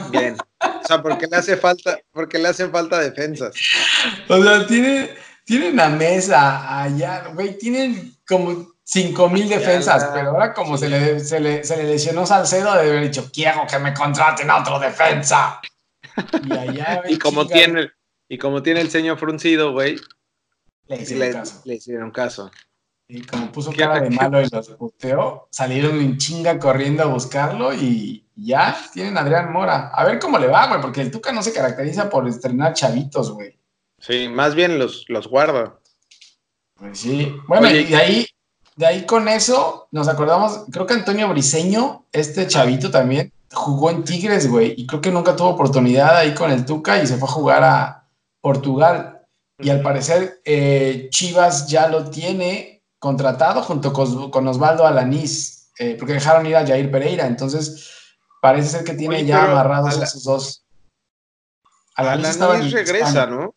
Bien. 0.09 0.37
O 0.83 0.87
sea, 0.87 1.01
porque 1.01 1.27
le 1.27 1.37
hace 1.37 1.57
falta, 1.57 1.99
porque 2.11 2.37
le 2.37 2.47
hacen 2.47 2.71
falta 2.71 2.99
defensas. 2.99 3.55
O 4.27 4.41
sea, 4.41 4.65
tiene, 4.67 5.09
tienen 5.45 5.79
a 5.79 5.89
Mesa, 5.89 6.81
allá, 6.81 7.27
güey, 7.33 7.57
tienen 7.57 8.15
como 8.27 8.73
cinco 8.83 9.29
mil 9.29 9.47
defensas, 9.47 10.09
pero 10.13 10.31
ahora 10.31 10.53
como 10.53 10.77
se, 10.77 10.89
le, 10.89 11.19
se, 11.19 11.39
le, 11.39 11.63
se, 11.63 11.77
le, 11.77 11.83
lesionó 11.83 12.25
Salcedo, 12.25 12.73
de 12.73 12.81
haber 12.81 13.03
dicho, 13.03 13.29
quiero 13.33 13.65
que 13.69 13.79
me 13.79 13.93
contraten 13.93 14.49
a 14.49 14.59
otro 14.59 14.79
defensa. 14.79 15.61
Y 16.43 16.51
allá, 16.51 17.03
y 17.09 17.17
como 17.17 17.47
tiene, 17.47 17.91
y 18.27 18.37
como 18.37 18.61
tiene 18.63 18.81
el 18.81 18.89
ceño 18.89 19.17
fruncido, 19.17 19.71
güey, 19.71 19.97
le 20.87 21.01
hicieron 21.01 21.31
caso. 21.33 21.61
Le 21.65 21.75
hicieron 21.75 22.11
caso. 22.11 22.51
Y 23.07 23.21
como 23.23 23.51
puso 23.51 23.71
cara 23.71 23.99
de 23.99 24.09
malo 24.09 24.41
y 24.41 24.47
los 24.49 24.69
puteó, 24.69 25.47
salieron 25.51 25.99
en 25.99 26.17
chinga 26.17 26.59
corriendo 26.59 27.03
a 27.03 27.07
buscarlo 27.07 27.73
y 27.73 28.25
ya 28.43 28.75
tienen 28.93 29.17
a 29.17 29.21
Adrián 29.21 29.51
Mora. 29.51 29.89
A 29.89 30.03
ver 30.05 30.19
cómo 30.19 30.37
le 30.37 30.47
va, 30.47 30.67
güey, 30.67 30.81
porque 30.81 31.01
el 31.01 31.11
Tuca 31.11 31.31
no 31.31 31.43
se 31.43 31.53
caracteriza 31.53 32.09
por 32.09 32.27
estrenar 32.27 32.73
chavitos, 32.73 33.31
güey. 33.31 33.57
Sí, 33.99 34.27
más 34.27 34.55
bien 34.55 34.79
los, 34.79 35.05
los 35.07 35.27
guarda. 35.27 35.79
Pues 36.75 36.99
sí. 36.99 37.35
Bueno, 37.47 37.69
y 37.69 37.83
de 37.83 37.95
ahí, 37.95 38.27
de 38.75 38.85
ahí 38.85 39.05
con 39.05 39.27
eso 39.27 39.87
nos 39.91 40.07
acordamos, 40.07 40.65
creo 40.71 40.87
que 40.87 40.95
Antonio 40.95 41.29
Briseño, 41.29 42.05
este 42.11 42.47
chavito 42.47 42.89
también, 42.89 43.31
jugó 43.53 43.91
en 43.91 44.03
Tigres, 44.03 44.49
güey, 44.49 44.73
y 44.77 44.87
creo 44.87 45.01
que 45.01 45.11
nunca 45.11 45.35
tuvo 45.35 45.49
oportunidad 45.49 46.17
ahí 46.17 46.33
con 46.33 46.51
el 46.51 46.65
Tuca 46.65 47.01
y 47.01 47.07
se 47.07 47.17
fue 47.17 47.27
a 47.27 47.31
jugar 47.31 47.63
a 47.63 48.07
Portugal. 48.41 49.21
Y 49.59 49.69
al 49.69 49.81
parecer 49.81 50.41
eh, 50.43 51.07
Chivas 51.11 51.67
ya 51.67 51.87
lo 51.87 52.09
tiene 52.09 52.83
contratado 52.97 53.61
junto 53.61 53.93
con, 53.93 54.47
Osvaldo 54.47 54.87
Alanís, 54.87 55.71
eh, 55.77 55.95
porque 55.97 56.13
dejaron 56.13 56.45
ir 56.45 56.55
a 56.55 56.65
Jair 56.65 56.89
Pereira. 56.89 57.27
Entonces, 57.27 58.00
parece 58.41 58.69
ser 58.69 58.83
que 58.83 58.93
tiene 58.93 59.25
ya 59.25 59.45
amarrados 59.45 59.97
a 59.97 60.03
esos 60.03 60.23
dos. 60.23 60.65
Alanís, 61.95 62.71
regresa, 62.71 63.27
¿no? 63.27 63.55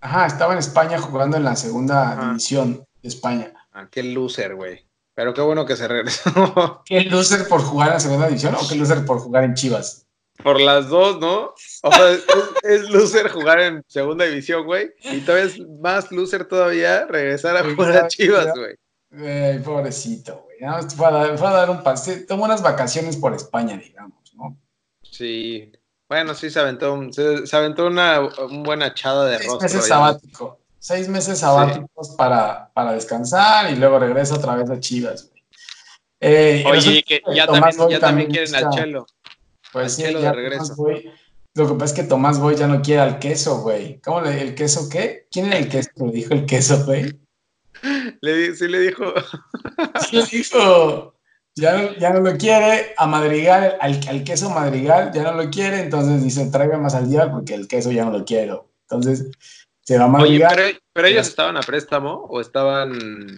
Ajá, 0.00 0.26
estaba 0.26 0.52
en 0.52 0.58
España 0.58 0.98
jugando 0.98 1.38
en 1.38 1.44
la 1.44 1.56
segunda 1.56 2.14
división 2.16 2.84
de 3.02 3.08
España. 3.08 3.54
Ah, 3.72 3.88
qué 3.90 4.02
loser, 4.02 4.54
güey. 4.54 4.86
Pero 5.14 5.32
qué 5.32 5.40
bueno 5.40 5.64
que 5.64 5.76
se 5.76 5.88
regresó. 5.88 6.82
¿Qué 6.84 7.02
loser 7.02 7.48
por 7.48 7.62
jugar 7.62 7.88
en 7.88 7.94
la 7.94 8.00
segunda 8.00 8.26
división 8.26 8.54
o 8.54 8.68
qué 8.68 8.74
loser 8.74 9.06
por 9.06 9.20
jugar 9.20 9.44
en 9.44 9.54
Chivas? 9.54 10.06
Por 10.42 10.60
las 10.60 10.88
dos, 10.88 11.20
¿no? 11.20 11.54
O 11.82 11.92
sea, 11.92 12.18
es, 12.62 12.90
loser 12.90 13.30
jugar 13.30 13.60
en 13.60 13.84
segunda 13.86 14.24
división, 14.24 14.64
güey. 14.66 14.90
Y 15.04 15.20
todavía 15.20 15.46
es 15.46 15.60
más 15.80 16.10
loser 16.10 16.46
todavía 16.46 17.06
regresar 17.06 17.56
a 17.56 17.62
jugar 17.62 17.96
a 17.96 18.08
Chivas, 18.08 18.48
güey. 18.54 19.62
pobrecito, 19.62 20.44
güey. 20.44 20.58
fue, 20.96 21.06
a 21.06 21.52
dar, 21.52 21.70
un 21.70 21.84
pase. 21.84 22.26
Tomó 22.26 22.44
unas 22.44 22.62
vacaciones 22.62 23.16
por 23.16 23.32
España, 23.32 23.76
digamos. 23.76 24.23
Sí, 25.14 25.70
bueno, 26.08 26.34
sí, 26.34 26.50
se 26.50 26.58
aventó, 26.58 27.00
se, 27.12 27.56
aventó 27.56 27.86
una, 27.86 28.18
buena 28.50 28.88
echada 28.88 29.26
de 29.26 29.38
Seis 29.38 29.60
meses 29.60 29.86
sabático. 29.86 30.58
Seis 30.80 31.08
meses 31.08 31.38
sabáticos 31.38 32.16
para, 32.18 32.72
para, 32.74 32.94
descansar 32.94 33.70
y 33.70 33.76
luego 33.76 34.00
regresa 34.00 34.34
otra 34.34 34.56
vez 34.56 34.68
a 34.70 34.80
Chivas. 34.80 35.30
Eh, 36.18 36.64
Oye, 36.66 37.04
que 37.04 37.22
ya, 37.32 37.46
también, 37.46 37.88
ya 37.90 38.00
también, 38.00 38.28
quieren 38.28 38.54
al 38.56 38.70
Chelo. 38.70 39.06
Pues 39.72 39.94
sí, 39.94 40.02
ya 40.02 40.32
regreso. 40.32 40.74
lo 41.54 41.68
que 41.68 41.74
pasa 41.74 41.84
es 41.84 41.92
que 41.92 42.08
Tomás 42.08 42.40
Boy 42.40 42.56
ya 42.56 42.66
no 42.66 42.82
quiere 42.82 43.02
al 43.02 43.20
queso, 43.20 43.60
güey. 43.60 44.00
¿Cómo 44.00 44.20
le 44.20 44.42
el 44.42 44.56
queso 44.56 44.88
qué? 44.90 45.28
¿Quién 45.30 45.46
era 45.46 45.58
el 45.58 45.68
queso? 45.68 45.90
Le 45.96 46.10
dijo 46.10 46.34
el 46.34 46.44
queso, 46.44 46.84
güey. 46.84 47.20
Le, 48.20 48.56
sí 48.56 48.66
le 48.66 48.80
dijo. 48.80 49.14
Sí 50.00 50.16
le 50.16 50.24
dijo 50.24 51.13
ya, 51.56 52.10
no 52.12 52.20
lo 52.20 52.36
quiere, 52.36 52.94
a 52.96 53.06
Madrigal, 53.06 53.76
al, 53.80 54.24
queso 54.24 54.50
Madrigal 54.50 55.12
ya 55.12 55.22
no 55.22 55.32
lo 55.34 55.50
quiere, 55.50 55.80
entonces 55.80 56.22
dice, 56.22 56.46
tráigame 56.46 56.82
más 56.82 56.94
al 56.94 57.08
día 57.08 57.30
porque 57.30 57.54
el 57.54 57.68
queso 57.68 57.92
ya 57.92 58.04
no 58.04 58.10
lo 58.10 58.24
quiero. 58.24 58.68
Entonces, 58.82 59.30
se 59.82 59.98
va 59.98 60.06
a 60.06 60.08
Madrigal. 60.08 60.52
Oye, 60.58 60.80
pero, 60.92 61.08
ellos 61.08 61.28
estaban 61.28 61.56
a 61.56 61.60
préstamo 61.60 62.26
o 62.28 62.40
estaban... 62.40 62.92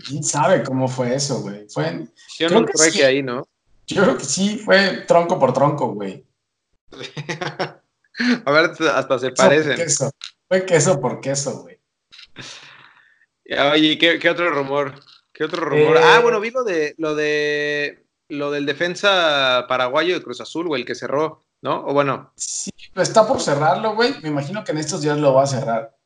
¿Quién 0.07 0.25
sabe 0.25 0.63
cómo 0.63 0.89
fue 0.89 1.15
eso, 1.15 1.41
güey? 1.41 1.67
Fue... 1.69 2.07
Yo 2.39 2.49
creo 2.49 2.65
que 2.65 2.79
sí. 2.79 3.03
ahí, 3.03 3.23
¿no? 3.23 3.47
Yo 3.87 4.03
creo 4.03 4.19
que 4.19 4.25
sí, 4.25 4.59
fue 4.59 5.05
tronco 5.07 5.39
por 5.39 5.53
tronco, 5.53 5.89
güey. 5.89 6.25
a 8.45 8.51
ver, 8.51 8.71
hasta 8.95 9.19
se 9.19 9.31
parecen. 9.31 9.77
Queso. 9.77 10.11
Fue 10.49 10.65
queso 10.65 11.01
por 11.01 11.21
queso, 11.21 11.63
güey. 11.63 11.79
Oye, 13.73 13.99
¿qué, 13.99 14.19
¿qué, 14.19 14.31
otro 14.31 14.51
rumor? 14.51 14.95
¿Qué 15.33 15.45
otro 15.45 15.65
rumor? 15.65 15.99
ah, 15.99 16.17
eh, 16.19 16.23
bueno, 16.23 16.41
vi 16.41 16.51
lo 16.51 16.65
de 16.65 16.95
lo 16.99 17.15
de 17.15 18.06
lo 18.29 18.51
del 18.51 18.67
defensa 18.67 19.67
paraguayo 19.69 20.15
de 20.15 20.23
Cruz 20.23 20.41
Azul, 20.41 20.69
güey, 20.69 20.83
el 20.83 20.87
que 20.87 20.95
cerró, 20.95 21.45
¿no? 21.63 21.85
O 21.87 21.93
bueno. 21.93 22.33
Sí, 22.37 22.71
está 22.95 23.27
por 23.27 23.41
cerrarlo, 23.41 23.95
güey. 23.95 24.15
Me 24.23 24.29
imagino 24.29 24.65
que 24.65 24.73
en 24.73 24.79
estos 24.79 25.03
días 25.03 25.19
lo 25.19 25.35
va 25.35 25.45
a 25.45 25.47
cerrar. 25.47 25.97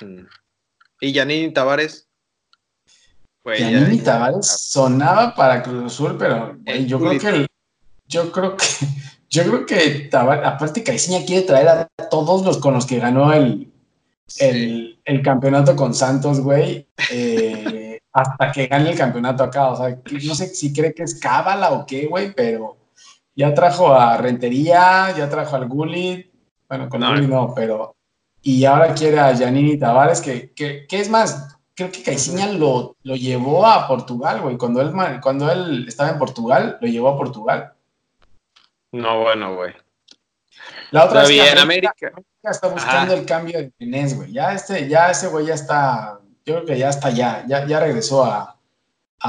Mm. 0.00 0.24
¿Y 1.00 1.12
Yanini 1.12 1.52
Tavares? 1.52 2.08
Yanini 3.44 3.98
Tavares 4.00 4.46
sonaba 4.46 5.34
para 5.34 5.62
Cruz 5.62 5.92
Azul, 5.92 6.16
pero 6.18 6.58
yo 6.86 6.98
creo 6.98 7.18
que 7.18 7.46
yo 8.06 8.32
creo 8.32 8.56
que 8.56 8.64
yo 9.30 9.42
creo 9.44 9.66
que 9.66 10.08
Tavares, 10.10 10.46
aparte 10.46 10.82
Caixinha 10.82 11.24
quiere 11.24 11.46
traer 11.46 11.68
a 11.68 11.88
todos 12.10 12.44
los 12.44 12.58
con 12.58 12.74
los 12.74 12.84
que 12.84 12.98
ganó 12.98 13.32
el, 13.32 13.72
el, 14.38 15.00
el 15.04 15.22
campeonato 15.22 15.76
con 15.76 15.94
Santos, 15.94 16.40
güey. 16.40 16.86
Eh, 17.10 17.87
hasta 18.12 18.52
que 18.52 18.66
gane 18.66 18.90
el 18.90 18.98
campeonato 18.98 19.44
acá. 19.44 19.68
O 19.68 19.76
sea, 19.76 19.98
no 20.26 20.34
sé 20.34 20.48
si 20.48 20.72
cree 20.72 20.94
que 20.94 21.04
es 21.04 21.18
cábala 21.18 21.72
o 21.72 21.86
qué, 21.86 22.06
güey, 22.06 22.32
pero 22.32 22.76
ya 23.34 23.54
trajo 23.54 23.92
a 23.92 24.16
Rentería, 24.16 25.14
ya 25.16 25.28
trajo 25.28 25.56
al 25.56 25.68
Gullit. 25.68 26.30
Bueno, 26.68 26.88
con 26.88 27.00
no, 27.00 27.10
Gullit 27.10 27.28
no, 27.28 27.54
pero. 27.54 27.94
Y 28.42 28.64
ahora 28.64 28.94
quiere 28.94 29.18
a 29.18 29.36
Janini 29.36 29.78
Tavares, 29.78 30.20
que, 30.20 30.52
que, 30.54 30.86
es 30.90 31.10
más, 31.10 31.58
creo 31.74 31.90
que 31.90 32.02
Caixinha 32.02 32.46
lo, 32.52 32.96
lo 33.02 33.16
llevó 33.16 33.66
a 33.66 33.86
Portugal, 33.88 34.40
güey. 34.40 34.56
Cuando 34.56 34.80
él, 34.80 34.92
cuando 35.20 35.50
él 35.50 35.86
estaba 35.88 36.10
en 36.10 36.18
Portugal, 36.18 36.78
lo 36.80 36.88
llevó 36.88 37.08
a 37.10 37.16
Portugal. 37.16 37.72
No, 38.92 39.20
bueno, 39.20 39.56
güey. 39.56 39.74
La 40.90 41.04
otra 41.04 41.24
es 41.24 41.28
que 41.28 41.60
América, 41.60 41.92
está 42.42 42.68
buscando 42.68 43.14
el 43.14 43.26
cambio 43.26 43.58
de 43.58 43.72
Inés, 43.78 44.16
güey. 44.16 44.32
Ya 44.32 44.52
este, 44.54 44.88
ya 44.88 45.10
ese 45.10 45.28
güey 45.28 45.46
ya 45.46 45.54
está 45.54 46.17
yo 46.48 46.54
creo 46.54 46.66
que 46.66 46.78
ya 46.78 46.88
está 46.88 47.10
ya, 47.10 47.44
ya, 47.46 47.80
regresó 47.80 48.24
a, 48.24 48.54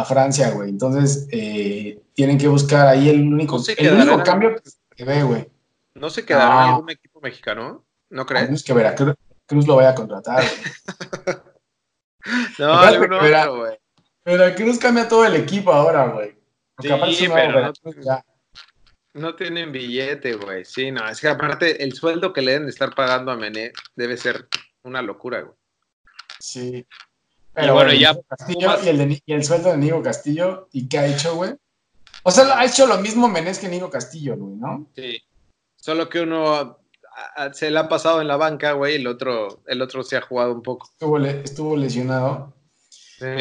Francia, 0.05 0.51
güey. 0.51 0.69
Entonces, 0.69 1.27
eh, 1.31 2.01
tienen 2.13 2.37
que 2.37 2.47
buscar 2.47 2.87
ahí 2.87 3.09
el 3.09 3.21
único, 3.21 3.61
el 3.77 3.93
único 3.93 4.23
cambio 4.23 4.55
que 4.95 5.03
ve, 5.03 5.23
güey. 5.23 5.49
¿No 5.95 6.09
se 6.09 6.25
quedará 6.25 6.67
en 6.67 6.73
algún 6.73 6.89
equipo 6.91 7.19
mexicano? 7.19 7.83
¿No 8.09 8.25
crees? 8.25 8.49
No 8.49 8.55
es 8.55 8.63
que 8.63 8.73
Veracruz 8.73 9.15
Cruz 9.45 9.67
lo 9.67 9.75
vaya 9.75 9.89
a 9.89 9.95
contratar. 9.95 10.43
no, 12.59 12.73
algún 12.73 13.13
otro, 13.13 13.57
güey. 13.57 13.77
Veracruz 14.23 14.77
cambia 14.77 15.09
todo 15.09 15.25
el 15.25 15.35
equipo 15.35 15.73
ahora, 15.73 16.07
güey. 16.07 16.37
Sí, 16.81 17.27
pero 17.27 17.73
no, 17.73 18.23
no, 19.15 19.35
tienen 19.35 19.73
billete, 19.73 20.35
güey. 20.35 20.63
Sí, 20.63 20.91
no, 20.91 21.09
es 21.09 21.19
que 21.19 21.27
aparte 21.27 21.83
el 21.83 21.93
sueldo 21.93 22.31
que 22.31 22.41
le 22.41 22.51
deben 22.51 22.67
de 22.67 22.71
estar 22.71 22.95
pagando 22.95 23.31
a 23.31 23.35
Mené 23.35 23.73
debe 23.95 24.15
ser 24.15 24.47
una 24.83 25.01
locura, 25.01 25.41
güey. 25.41 25.57
Sí, 26.39 26.87
y 27.57 27.69
bueno, 27.69 27.93
ya. 27.93 28.17
y, 28.47 29.33
el 29.33 29.43
sueldo 29.43 29.71
de 29.71 29.77
Nico 29.77 30.01
Castillo, 30.01 30.69
¿y 30.71 30.87
qué 30.87 30.99
ha 30.99 31.07
hecho, 31.07 31.35
güey? 31.35 31.55
O 32.23 32.31
sea, 32.31 32.59
ha 32.59 32.65
hecho 32.65 32.85
lo 32.85 32.97
mismo 32.99 33.27
Menés 33.27 33.59
que 33.59 33.69
Nico 33.69 33.89
Castillo, 33.89 34.35
güey, 34.37 34.55
¿no? 34.55 34.87
Sí. 34.95 35.21
Solo 35.75 36.09
que 36.09 36.21
uno 36.21 36.79
se 37.53 37.71
le 37.71 37.79
ha 37.79 37.89
pasado 37.89 38.21
en 38.21 38.27
la 38.27 38.37
banca, 38.37 38.73
güey, 38.73 38.95
el 38.95 39.07
otro, 39.07 39.61
el 39.67 39.81
otro 39.81 40.03
se 40.03 40.17
ha 40.17 40.21
jugado 40.21 40.53
un 40.53 40.61
poco. 40.61 40.89
Estuvo, 41.43 41.75
lesionado. 41.75 42.53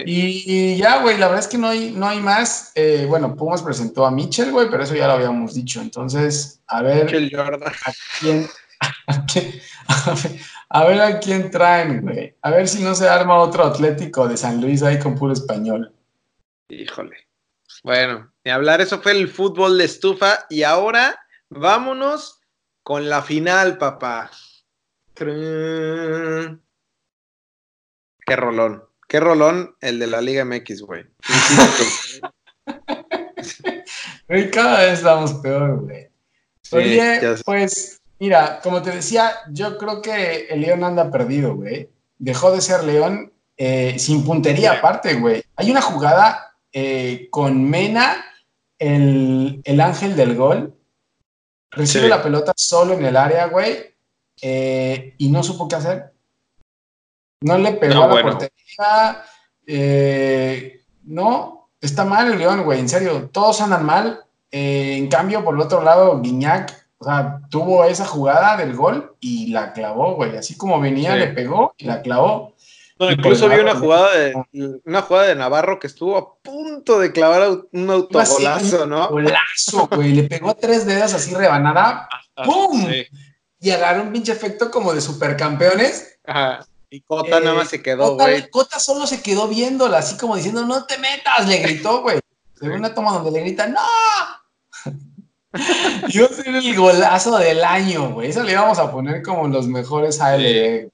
Y, 0.05 0.77
ya, 0.77 1.03
güey, 1.03 1.19
la 1.19 1.27
verdad 1.27 1.45
es 1.45 1.49
que 1.49 1.59
no 1.59 1.69
hay, 1.69 1.93
no 1.93 2.09
hay 2.09 2.21
más. 2.21 2.73
Eh, 2.75 3.07
bueno, 3.09 3.37
Pumas 3.37 3.63
presentó 3.63 4.05
a 4.05 4.11
Mitchell, 4.11 4.51
güey, 4.51 4.69
pero 4.71 4.83
eso 4.83 4.95
ya 4.95 5.07
lo 5.07 5.13
habíamos 5.15 5.55
dicho. 5.55 5.81
Entonces, 5.81 6.61
a 6.67 6.83
ver. 6.83 7.05
Mitchell 7.05 7.31
Jordan. 7.33 7.63
¿A 7.63 7.93
quién, 8.21 8.49
a 9.07 9.25
quién, 9.27 9.61
a 9.87 10.15
ver, 10.15 10.41
a 10.71 10.85
ver 10.85 11.01
a 11.01 11.19
quién 11.19 11.51
traen, 11.51 12.03
güey. 12.03 12.35
A 12.43 12.51
ver 12.51 12.69
si 12.69 12.83
no 12.83 12.95
se 12.95 13.09
arma 13.09 13.39
otro 13.39 13.65
Atlético 13.65 14.29
de 14.29 14.37
San 14.37 14.61
Luis 14.61 14.83
ahí 14.83 14.99
con 14.99 15.15
puro 15.15 15.33
español. 15.33 15.95
Híjole. 16.69 17.17
Bueno, 17.83 18.31
ni 18.45 18.51
hablar, 18.51 18.81
eso 18.81 19.01
fue 19.01 19.13
el 19.13 19.29
fútbol 19.29 19.79
de 19.79 19.85
estufa. 19.85 20.47
Y 20.51 20.65
ahora 20.65 21.19
vámonos 21.49 22.41
con 22.83 23.09
la 23.09 23.23
final, 23.23 23.79
papá. 23.79 24.31
Qué 25.15 25.27
rolón. 28.37 28.85
Qué 29.09 29.21
rolón 29.21 29.75
el 29.81 29.99
de 29.99 30.07
la 30.07 30.21
Liga 30.21 30.45
MX, 30.45 30.83
güey. 30.83 31.07
cada 34.53 34.81
vez 34.81 34.99
estamos 34.99 35.33
peor, 35.35 35.81
güey. 35.81 36.09
Oye, 36.73 37.21
pues 37.47 38.03
Mira, 38.21 38.61
como 38.63 38.83
te 38.83 38.91
decía, 38.91 39.33
yo 39.51 39.79
creo 39.79 40.03
que 40.03 40.47
el 40.51 40.61
León 40.61 40.83
anda 40.83 41.11
perdido, 41.11 41.55
güey. 41.55 41.89
Dejó 42.19 42.51
de 42.51 42.61
ser 42.61 42.83
León 42.83 43.33
eh, 43.57 43.97
sin 43.99 44.25
puntería 44.25 44.73
aparte, 44.73 45.15
güey. 45.15 45.43
Hay 45.57 45.71
una 45.71 45.83
jugada 45.83 46.49
eh, 46.73 47.29
con 47.31 47.69
Mena, 47.69 48.25
el, 48.79 49.63
ángel 49.81 50.17
del 50.17 50.37
gol. 50.37 50.75
Recibe 51.71 52.09
la 52.09 52.23
pelota 52.23 52.53
solo 52.57 52.95
en 52.95 53.05
el 53.05 53.17
área, 53.17 53.47
güey. 53.47 53.95
Eh, 54.41 55.15
y 55.19 55.29
no 55.31 55.43
supo 55.43 55.69
qué 55.69 55.77
hacer. 55.77 56.13
No 57.41 57.57
le 57.59 57.73
pegó 57.73 58.05
a 58.05 58.09
la 58.09 58.23
portería. 58.23 59.25
Eh, 59.67 60.83
no, 61.05 61.71
está 61.81 62.05
mal 62.05 62.33
el 62.33 62.39
León, 62.39 62.65
güey, 62.65 62.81
en 62.81 62.89
serio. 62.89 63.29
Todos 63.33 63.61
andan 63.61 63.85
mal. 63.85 64.25
En 64.51 65.09
cambio, 65.09 65.45
por 65.45 65.55
el 65.55 65.61
otro 65.61 65.83
lado, 65.83 66.21
Guiñac, 66.21 66.88
o 66.99 67.05
sea, 67.05 67.41
tuvo 67.49 67.85
esa 67.85 68.05
jugada 68.05 68.57
del 68.57 68.75
gol 68.75 69.17
y 69.21 69.49
la 69.49 69.73
clavó, 69.73 70.17
güey. 70.17 70.37
Así 70.37 70.57
como 70.57 70.81
venía, 70.81 71.15
le 71.15 71.29
pegó 71.29 71.75
y 71.79 71.85
la 71.85 72.03
clavó. 72.03 72.55
incluso 72.99 73.49
vi 73.49 73.57
una 73.57 73.77
jugada 73.77 74.17
de 74.17 74.35
una 74.85 75.03
jugada 75.03 75.29
de 75.29 75.37
Navarro 75.37 75.79
que 75.79 75.87
estuvo 75.87 76.17
a 76.17 76.35
punto 76.43 76.99
de 76.99 77.13
clavar 77.13 77.49
un 77.73 77.91
autogolazo, 77.91 78.87
¿no? 78.87 79.09
Golazo, 79.11 79.89
güey. 79.95 80.13
Le 80.13 80.23
pegó 80.25 80.55
tres 80.55 80.87
dedos 80.87 81.15
así 81.15 81.35
rebanada. 81.35 82.09
Ah, 82.41 82.45
¡Pum! 82.45 82.89
Y 83.59 83.71
agarró 83.73 84.05
un 84.05 84.13
pinche 84.13 84.31
efecto 84.31 84.71
como 84.71 84.95
de 84.95 85.01
supercampeones. 85.01 86.21
Ajá. 86.25 86.65
Y 86.89 87.01
Cota 87.01 87.41
nada 87.41 87.57
más 87.57 87.69
se 87.69 87.83
quedó, 87.83 88.15
güey. 88.15 88.49
Cota, 88.49 88.79
solo 88.79 89.09
se 89.09 89.21
quedó 89.21 89.49
viéndola, 89.49 89.99
así 89.99 90.17
como 90.17 90.37
diciendo, 90.37 90.65
no 90.65 90.87
te 90.87 90.99
metas, 90.99 91.49
le 91.49 91.59
gritó, 91.59 92.03
güey. 92.03 92.21
Se 92.55 92.69
una 92.69 92.95
toma 92.95 93.13
donde 93.13 93.33
le 93.33 93.41
grita, 93.41 93.67
¡no! 93.67 93.81
Yo 96.09 96.29
soy 96.29 96.55
el 96.55 96.77
golazo 96.77 97.39
del 97.39 97.65
año, 97.65 98.13
güey. 98.13 98.31
Eso 98.31 98.43
le 98.43 98.53
íbamos 98.53 98.79
a 98.79 98.91
poner 98.91 99.23
como 99.23 99.49
los 99.49 99.67
mejores 99.67 100.21
ALB. 100.21 100.91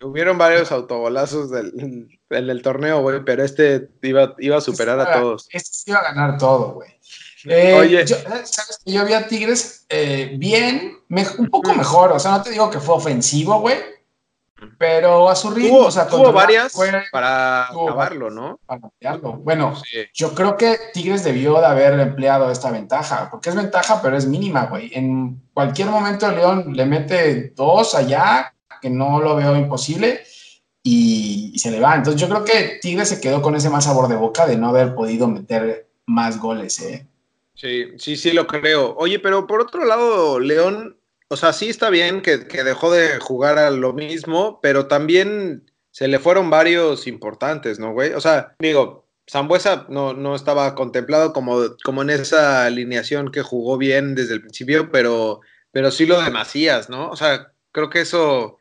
Hubieron 0.00 0.38
varios 0.38 0.70
autogolazos 0.70 1.50
del, 1.50 2.08
del, 2.30 2.62
torneo, 2.62 3.00
güey, 3.02 3.24
pero 3.24 3.42
este 3.42 3.90
iba, 4.02 4.34
iba 4.38 4.56
a 4.56 4.60
superar 4.60 5.00
a 5.00 5.20
todos. 5.20 5.48
Este 5.50 5.90
iba 5.90 5.98
a 5.98 6.14
ganar 6.14 6.38
todo, 6.38 6.74
güey. 6.74 6.90
Eh, 7.44 7.74
Oye. 7.74 8.06
Yo, 8.06 8.16
¿sabes 8.44 8.80
que 8.84 8.92
yo 8.92 9.04
vi 9.04 9.12
a 9.12 9.26
Tigres 9.26 9.86
eh, 9.88 10.34
bien, 10.36 10.98
un 11.08 11.50
poco 11.50 11.74
mejor. 11.74 12.12
O 12.12 12.18
sea, 12.20 12.32
no 12.32 12.42
te 12.42 12.50
digo 12.50 12.70
que 12.70 12.78
fue 12.78 12.94
ofensivo, 12.94 13.60
güey 13.60 13.97
pero 14.76 15.28
a 15.28 15.36
su 15.36 15.50
ritmo, 15.50 15.80
o 15.80 15.90
sea, 15.90 16.08
tuvo 16.08 16.32
varias 16.32 16.76
para 17.12 17.68
acabarlo, 17.68 18.30
¿no? 18.30 18.58
Para 18.66 18.80
ampliarlo. 18.82 19.32
Bueno, 19.34 19.74
yo 20.12 20.34
creo 20.34 20.56
que 20.56 20.78
Tigres 20.92 21.24
debió 21.24 21.60
de 21.60 21.66
haber 21.66 21.98
empleado 22.00 22.50
esta 22.50 22.70
ventaja, 22.70 23.28
porque 23.30 23.50
es 23.50 23.56
ventaja, 23.56 24.00
pero 24.02 24.16
es 24.16 24.26
mínima, 24.26 24.66
güey. 24.66 24.90
En 24.94 25.40
cualquier 25.54 25.88
momento 25.88 26.30
León 26.30 26.72
le 26.74 26.86
mete 26.86 27.52
dos 27.54 27.94
allá, 27.94 28.54
que 28.80 28.90
no 28.90 29.20
lo 29.20 29.36
veo 29.36 29.56
imposible, 29.56 30.22
y, 30.82 31.52
se 31.58 31.70
le 31.70 31.80
va. 31.80 31.94
Entonces 31.94 32.20
yo 32.20 32.28
creo 32.28 32.44
que 32.44 32.78
Tigres 32.80 33.08
se 33.08 33.20
quedó 33.20 33.42
con 33.42 33.54
ese 33.54 33.70
más 33.70 33.84
sabor 33.84 34.08
de 34.08 34.16
boca 34.16 34.46
de 34.46 34.56
no 34.56 34.68
haber 34.68 34.94
podido 34.94 35.28
meter 35.28 35.88
más 36.06 36.40
goles, 36.40 36.80
¿eh? 36.80 37.06
Sí, 37.54 37.86
sí, 37.98 38.16
sí 38.16 38.32
lo 38.32 38.46
creo. 38.46 38.94
Oye, 38.96 39.18
pero 39.18 39.46
por 39.46 39.60
otro 39.60 39.84
lado, 39.84 40.38
León 40.38 40.97
o 41.28 41.36
sea, 41.36 41.52
sí 41.52 41.68
está 41.68 41.90
bien 41.90 42.22
que, 42.22 42.38
dejó 42.38 42.90
de 42.90 43.18
jugar 43.18 43.58
a 43.58 43.70
lo 43.70 43.92
mismo, 43.92 44.60
pero 44.62 44.86
también 44.86 45.70
se 45.90 46.08
le 46.08 46.18
fueron 46.18 46.48
varios 46.48 47.06
importantes, 47.06 47.78
¿no, 47.78 47.92
güey? 47.92 48.14
O 48.14 48.20
sea, 48.20 48.54
digo, 48.58 49.06
Zambuesa 49.30 49.86
no, 49.90 50.14
no 50.14 50.34
estaba 50.34 50.74
contemplado 50.74 51.32
como, 51.34 51.76
como 51.84 52.02
en 52.02 52.10
esa 52.10 52.64
alineación 52.64 53.30
que 53.30 53.42
jugó 53.42 53.76
bien 53.76 54.14
desde 54.14 54.34
el 54.34 54.40
principio, 54.40 54.90
pero, 54.90 55.40
pero 55.70 55.90
sí 55.90 56.06
lo 56.06 56.20
de 56.20 56.30
Macías, 56.30 56.88
¿no? 56.88 57.10
O 57.10 57.16
sea, 57.16 57.52
creo 57.72 57.90
que 57.90 58.00
eso, 58.00 58.58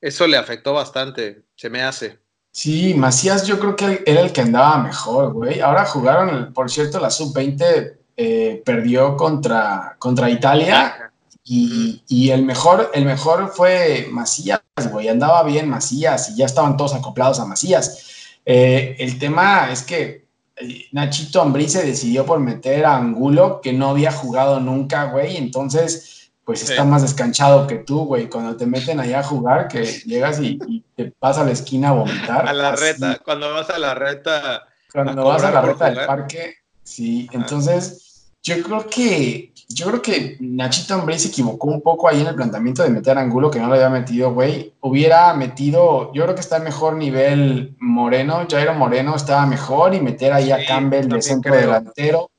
eso 0.00 0.26
le 0.26 0.36
afectó 0.36 0.72
bastante, 0.72 1.44
se 1.54 1.70
me 1.70 1.82
hace. 1.82 2.18
Sí, 2.50 2.94
Macías 2.94 3.46
yo 3.46 3.60
creo 3.60 3.76
que 3.76 4.02
era 4.04 4.22
el 4.22 4.32
que 4.32 4.40
andaba 4.40 4.78
mejor, 4.78 5.32
güey. 5.32 5.60
Ahora 5.60 5.84
jugaron, 5.84 6.52
por 6.52 6.68
cierto, 6.68 6.98
la 6.98 7.10
sub-20 7.10 7.98
eh, 8.16 8.62
perdió 8.64 9.16
contra, 9.16 9.94
contra 10.00 10.28
Italia 10.30 11.08
y, 11.50 12.30
el, 12.30 12.44
mejor, 12.44 12.90
el 12.92 13.04
mejor 13.04 13.52
fue 13.54 14.08
Macías, 14.10 14.60
güey. 14.90 15.08
Andaba 15.08 15.42
bien 15.44 15.68
Macías 15.68 16.30
y 16.30 16.36
ya 16.36 16.46
estaban 16.46 16.76
todos 16.76 16.94
acoplados 16.94 17.40
a 17.40 17.46
Macías. 17.46 18.36
Eh, 18.44 18.96
el 18.98 19.18
tema 19.18 19.70
es 19.72 19.82
que 19.82 20.26
eh, 20.56 20.86
Nachito 20.92 21.40
Ambrí 21.40 21.68
se 21.68 21.86
decidió 21.86 22.26
por 22.26 22.40
meter 22.40 22.84
a 22.84 22.96
Angulo, 22.96 23.60
que 23.62 23.72
no 23.72 23.90
había 23.90 24.12
jugado 24.12 24.60
nunca, 24.60 25.04
güey. 25.06 25.36
Entonces, 25.36 26.30
pues 26.44 26.68
está 26.68 26.84
más 26.84 27.02
descanchado 27.02 27.66
que 27.66 27.76
tú, 27.76 28.04
güey. 28.04 28.28
Cuando 28.28 28.56
te 28.56 28.66
meten 28.66 29.00
allá 29.00 29.20
a 29.20 29.22
jugar, 29.22 29.68
que 29.68 29.84
llegas 29.84 30.40
y, 30.40 30.58
te 30.96 31.12
vas 31.20 31.38
a 31.38 31.44
la 31.44 31.52
esquina 31.52 31.90
a 31.90 31.92
vomitar. 31.92 32.48
A 32.48 32.52
la 32.52 32.74
reta, 32.74 33.20
cuando 33.24 33.52
vas 33.52 33.70
a 33.70 33.78
la 33.78 33.94
reta. 33.94 34.66
Cuando 34.92 35.24
vas 35.24 35.42
a 35.44 35.50
la 35.50 35.62
reta 35.62 35.90
del 35.90 36.06
parque, 36.06 36.54
sí. 36.82 37.28
Entonces 37.32 38.32
yo 38.42 38.62
creo 38.62 38.86
que, 38.88 39.52
yo 39.70 39.86
creo 39.86 40.00
que 40.00 40.38
Nachito 40.40 40.94
Ambrey 40.94 41.18
se 41.18 41.28
equivocó 41.28 41.68
un 41.68 41.82
poco 41.82 42.08
ahí 42.08 42.22
en 42.22 42.26
el 42.26 42.34
planteamiento 42.34 42.82
de 42.82 42.88
meter 42.88 43.18
a 43.18 43.20
Angulo, 43.20 43.50
que 43.50 43.60
no 43.60 43.68
lo 43.68 43.74
había 43.74 43.90
metido, 43.90 44.32
güey. 44.32 44.72
Hubiera 44.80 45.34
metido, 45.34 46.10
yo 46.14 46.22
creo 46.22 46.34
que 46.34 46.40
está 46.40 46.56
en 46.56 46.64
mejor 46.64 46.94
nivel 46.94 47.76
Moreno, 47.78 48.46
Jairo 48.50 48.72
Moreno 48.72 49.14
estaba 49.14 49.44
mejor 49.44 49.94
y 49.94 50.00
meter 50.00 50.32
ahí 50.32 50.50
a 50.50 50.64
Campbell 50.66 51.08
de 51.08 51.20
centro 51.20 51.54
delantero. 51.54 52.30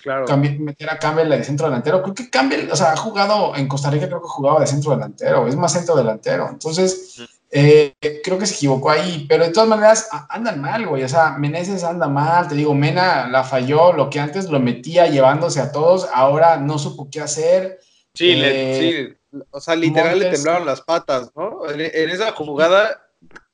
Claro. 0.00 0.24
meter 0.36 0.88
a 0.88 1.00
Campbell 1.00 1.28
de 1.28 1.42
centro 1.42 1.66
delantero. 1.66 2.00
Creo 2.00 2.14
que 2.14 2.30
Campbell, 2.30 2.70
o 2.70 2.76
sea, 2.76 2.92
ha 2.92 2.96
jugado 2.96 3.56
en 3.56 3.66
Costa 3.66 3.90
Rica, 3.90 4.06
creo 4.06 4.22
que 4.22 4.28
jugaba 4.28 4.60
de 4.60 4.68
centro 4.68 4.92
delantero, 4.92 5.48
es 5.48 5.56
más 5.56 5.72
centro 5.72 5.96
delantero. 5.96 6.48
Entonces, 6.48 7.26
eh, 7.50 7.94
creo 8.24 8.38
que 8.38 8.46
se 8.46 8.54
equivocó 8.54 8.90
ahí, 8.90 9.24
pero 9.28 9.44
de 9.44 9.52
todas 9.52 9.68
maneras 9.68 10.08
andan 10.28 10.60
mal, 10.60 10.86
güey. 10.86 11.04
O 11.04 11.08
sea, 11.08 11.38
Meneses 11.38 11.84
anda 11.84 12.08
mal, 12.08 12.48
te 12.48 12.54
digo, 12.54 12.74
Mena 12.74 13.28
la 13.28 13.44
falló, 13.44 13.92
lo 13.92 14.10
que 14.10 14.20
antes 14.20 14.50
lo 14.50 14.58
metía 14.58 15.06
llevándose 15.06 15.60
a 15.60 15.72
todos, 15.72 16.08
ahora 16.12 16.56
no 16.56 16.78
supo 16.78 17.08
qué 17.10 17.20
hacer. 17.20 17.80
Sí, 18.14 18.32
eh, 18.36 19.16
sí. 19.30 19.40
o 19.50 19.60
sea, 19.60 19.76
literal 19.76 20.18
le 20.18 20.30
temblaron 20.30 20.66
las 20.66 20.80
patas, 20.80 21.30
¿no? 21.36 21.70
En, 21.70 21.80
esa 21.80 22.32
jugada, 22.32 23.08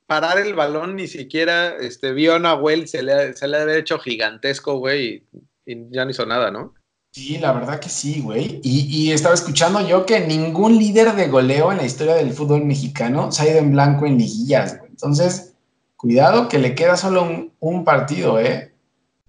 parar 0.06 0.38
el 0.38 0.54
balón 0.54 0.96
ni 0.96 1.08
siquiera 1.08 1.76
este, 1.76 2.12
vio 2.12 2.36
a 2.36 2.38
Nahuel, 2.38 2.88
se 2.88 3.02
le, 3.02 3.34
se 3.34 3.48
le 3.48 3.58
había 3.58 3.76
hecho 3.76 3.98
gigantesco, 3.98 4.78
güey, 4.78 5.26
y, 5.66 5.72
y 5.72 5.86
ya 5.90 6.04
no 6.04 6.12
hizo 6.12 6.24
nada, 6.24 6.50
¿no? 6.50 6.74
Sí, 7.12 7.36
la 7.36 7.52
verdad 7.52 7.78
que 7.78 7.90
sí, 7.90 8.22
güey. 8.22 8.58
Y, 8.64 9.12
estaba 9.12 9.34
escuchando 9.34 9.86
yo 9.86 10.06
que 10.06 10.20
ningún 10.20 10.78
líder 10.78 11.14
de 11.14 11.28
goleo 11.28 11.70
en 11.70 11.76
la 11.76 11.84
historia 11.84 12.14
del 12.14 12.32
fútbol 12.32 12.64
mexicano 12.64 13.30
se 13.30 13.42
ha 13.42 13.50
ido 13.50 13.58
en 13.58 13.72
blanco 13.72 14.06
en 14.06 14.16
liguillas, 14.16 14.78
güey. 14.78 14.90
Entonces, 14.90 15.52
cuidado 15.96 16.48
que 16.48 16.58
le 16.58 16.74
queda 16.74 16.96
solo 16.96 17.50
un, 17.60 17.84
partido, 17.84 18.40
¿eh? 18.40 18.72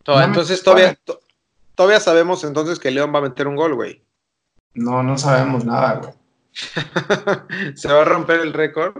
entonces 0.05 0.63
todavía, 0.63 0.97
todavía 1.75 1.99
sabemos 1.99 2.45
entonces 2.45 2.79
que 2.79 2.89
León 2.89 3.13
va 3.13 3.19
a 3.19 3.23
meter 3.23 3.49
un 3.49 3.57
gol, 3.57 3.75
güey. 3.75 4.01
No, 4.75 5.03
no 5.03 5.17
sabemos 5.17 5.65
nada, 5.65 5.95
güey. 5.95 6.13
¿Se 7.75 7.89
va 7.89 8.03
a 8.03 8.05
romper 8.05 8.39
el 8.39 8.53
récord? 8.53 8.95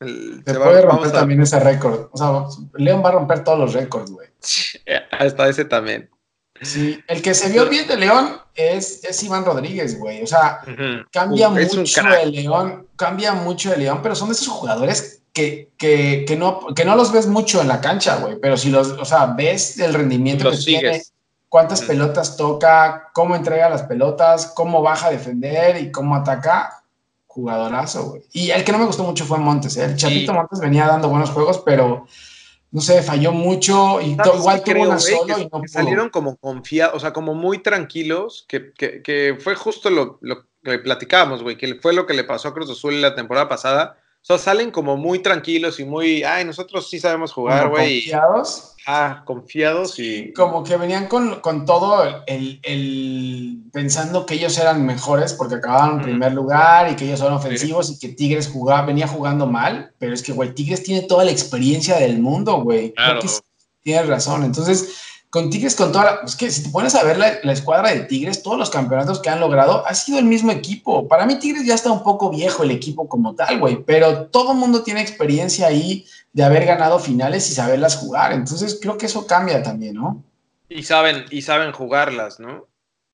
se, 0.00 0.54
puede 0.54 0.82
romper 0.82 1.12
también 1.12 1.40
ese 1.40 1.58
récord. 1.60 2.08
O 2.12 2.18
sea, 2.18 2.44
León 2.74 3.02
va 3.02 3.08
a 3.08 3.12
romper 3.12 3.42
todos 3.42 3.58
los 3.58 3.72
récords, 3.72 4.10
güey. 4.10 4.28
Hasta 5.18 5.48
ese 5.48 5.64
también. 5.64 6.10
Sí, 6.62 7.02
el 7.06 7.22
que 7.22 7.34
se 7.34 7.48
vio 7.50 7.68
bien 7.68 7.86
de 7.86 7.96
León 7.96 8.38
es, 8.54 9.04
es 9.04 9.22
Iván 9.22 9.44
Rodríguez, 9.44 9.98
güey. 9.98 10.22
O 10.22 10.26
sea, 10.26 10.60
cambia 11.12 11.48
mucho 11.48 11.82
el 12.20 12.32
León, 12.32 12.86
cambia 12.96 13.32
mucho 13.34 13.72
el 13.72 13.80
León, 13.80 14.00
pero 14.02 14.14
son 14.14 14.28
de 14.28 14.34
esos 14.34 14.48
jugadores 14.48 15.22
que, 15.32 15.70
que, 15.78 16.24
que, 16.26 16.36
no, 16.36 16.66
que 16.74 16.84
no 16.84 16.96
los 16.96 17.12
ves 17.12 17.26
mucho 17.26 17.60
en 17.60 17.68
la 17.68 17.80
cancha, 17.80 18.16
güey. 18.16 18.38
Pero 18.40 18.56
si 18.56 18.70
los, 18.70 18.88
o 18.90 19.04
sea, 19.04 19.26
ves 19.26 19.78
el 19.78 19.94
rendimiento 19.94 20.50
que 20.50 20.56
tiene, 20.56 21.02
cuántas 21.48 21.82
pelotas 21.82 22.36
toca, 22.36 23.10
cómo 23.12 23.36
entrega 23.36 23.70
las 23.70 23.82
pelotas, 23.82 24.46
cómo 24.46 24.82
baja 24.82 25.08
a 25.08 25.10
defender 25.10 25.80
y 25.80 25.90
cómo 25.90 26.16
ataca, 26.16 26.82
jugadorazo, 27.26 28.10
güey. 28.10 28.22
Y 28.32 28.50
el 28.50 28.64
que 28.64 28.72
no 28.72 28.78
me 28.78 28.86
gustó 28.86 29.04
mucho 29.04 29.24
fue 29.24 29.38
Montes, 29.38 29.76
¿eh? 29.76 29.84
El 29.84 29.96
Chatito 29.96 30.34
Montes 30.34 30.60
venía 30.60 30.86
dando 30.86 31.08
buenos 31.08 31.30
juegos, 31.30 31.62
pero 31.64 32.06
no 32.70 32.80
sé, 32.80 33.02
falló 33.02 33.32
mucho 33.32 34.00
y 34.00 34.10
igual 34.12 34.62
tuvo 34.62 34.82
una 34.82 34.98
solo 34.98 35.38
y 35.38 35.48
no 35.50 35.62
Salieron 35.66 36.10
como 36.10 36.36
confiados, 36.36 36.96
o 36.96 37.00
sea, 37.00 37.12
como 37.12 37.34
muy 37.34 37.58
tranquilos, 37.58 38.44
que, 38.48 38.72
que, 38.72 39.02
que 39.02 39.36
fue 39.40 39.54
justo 39.54 39.88
lo, 39.88 40.18
lo, 40.20 40.46
que 40.62 40.78
platicábamos, 40.78 41.42
güey, 41.42 41.56
que 41.56 41.76
fue 41.76 41.94
lo 41.94 42.06
que 42.06 42.14
le 42.14 42.24
pasó 42.24 42.48
a 42.48 42.54
Cruz 42.54 42.70
Azul 42.70 43.00
la 43.00 43.14
temporada 43.14 43.48
pasada. 43.48 43.98
Sea, 44.28 44.36
salen 44.36 44.70
como 44.70 44.98
muy 44.98 45.20
tranquilos 45.20 45.80
y 45.80 45.86
muy, 45.86 46.22
ay, 46.22 46.44
nosotros 46.44 46.90
sí 46.90 47.00
sabemos 47.00 47.32
jugar, 47.32 47.70
güey. 47.70 48.02
Confiados. 48.02 48.74
Ah, 48.86 49.22
confiados 49.24 49.98
y... 49.98 50.34
Como 50.34 50.62
que 50.62 50.76
venían 50.76 51.06
con, 51.06 51.40
todo 51.64 52.04
el, 52.26 53.62
pensando 53.72 54.26
que 54.26 54.34
ellos 54.34 54.58
eran 54.58 54.84
mejores 54.84 55.32
porque 55.32 55.54
acababan 55.54 56.00
en 56.00 56.02
primer 56.02 56.34
lugar 56.34 56.92
y 56.92 56.96
que 56.96 57.06
ellos 57.06 57.20
son 57.20 57.32
ofensivos 57.32 57.88
y 57.88 57.98
que 57.98 58.08
Tigres 58.08 58.48
jugaba, 58.48 58.84
venía 58.84 59.08
jugando 59.08 59.46
mal, 59.46 59.94
pero 59.98 60.12
es 60.12 60.22
que, 60.22 60.32
güey, 60.32 60.54
Tigres 60.54 60.82
tiene 60.82 61.06
toda 61.06 61.24
la 61.24 61.30
experiencia 61.30 61.96
del 61.96 62.18
mundo, 62.18 62.60
güey. 62.60 62.92
Claro. 62.92 63.20
Tienes 63.80 64.08
razón. 64.08 64.44
Entonces, 64.44 65.07
con 65.30 65.50
Tigres, 65.50 65.74
con 65.74 65.92
toda 65.92 66.04
la... 66.04 66.20
Es 66.24 66.36
que 66.36 66.50
si 66.50 66.62
te 66.62 66.70
pones 66.70 66.94
a 66.94 67.04
ver 67.04 67.18
la, 67.18 67.52
escuadra 67.52 67.90
de 67.90 68.00
Tigres, 68.00 68.42
todos 68.42 68.58
los 68.58 68.70
campeonatos 68.70 69.20
que 69.20 69.28
han 69.28 69.40
logrado, 69.40 69.86
ha 69.86 69.94
sido 69.94 70.18
el 70.18 70.24
mismo 70.24 70.50
equipo. 70.52 71.06
Para 71.06 71.26
mí 71.26 71.38
Tigres 71.38 71.66
ya 71.66 71.74
está 71.74 71.92
un 71.92 72.02
poco 72.02 72.30
viejo 72.30 72.62
el 72.62 72.70
equipo 72.70 73.08
como 73.08 73.34
tal, 73.34 73.58
güey, 73.58 73.84
pero 73.84 74.26
todo 74.26 74.52
el 74.52 74.58
mundo 74.58 74.82
tiene 74.82 75.02
experiencia 75.02 75.66
ahí 75.66 76.06
de 76.32 76.44
haber 76.44 76.64
ganado 76.64 76.98
finales 76.98 77.50
y 77.50 77.54
saberlas 77.54 77.96
jugar. 77.96 78.32
Entonces 78.32 78.78
creo 78.80 78.96
que 78.96 79.06
eso 79.06 79.26
cambia 79.26 79.62
también, 79.62 79.96
¿no? 79.96 80.22
Y 80.68 80.82
saben, 80.82 81.24
y 81.30 81.42
saben 81.42 81.72
jugarlas, 81.72 82.40
¿no? 82.40 82.66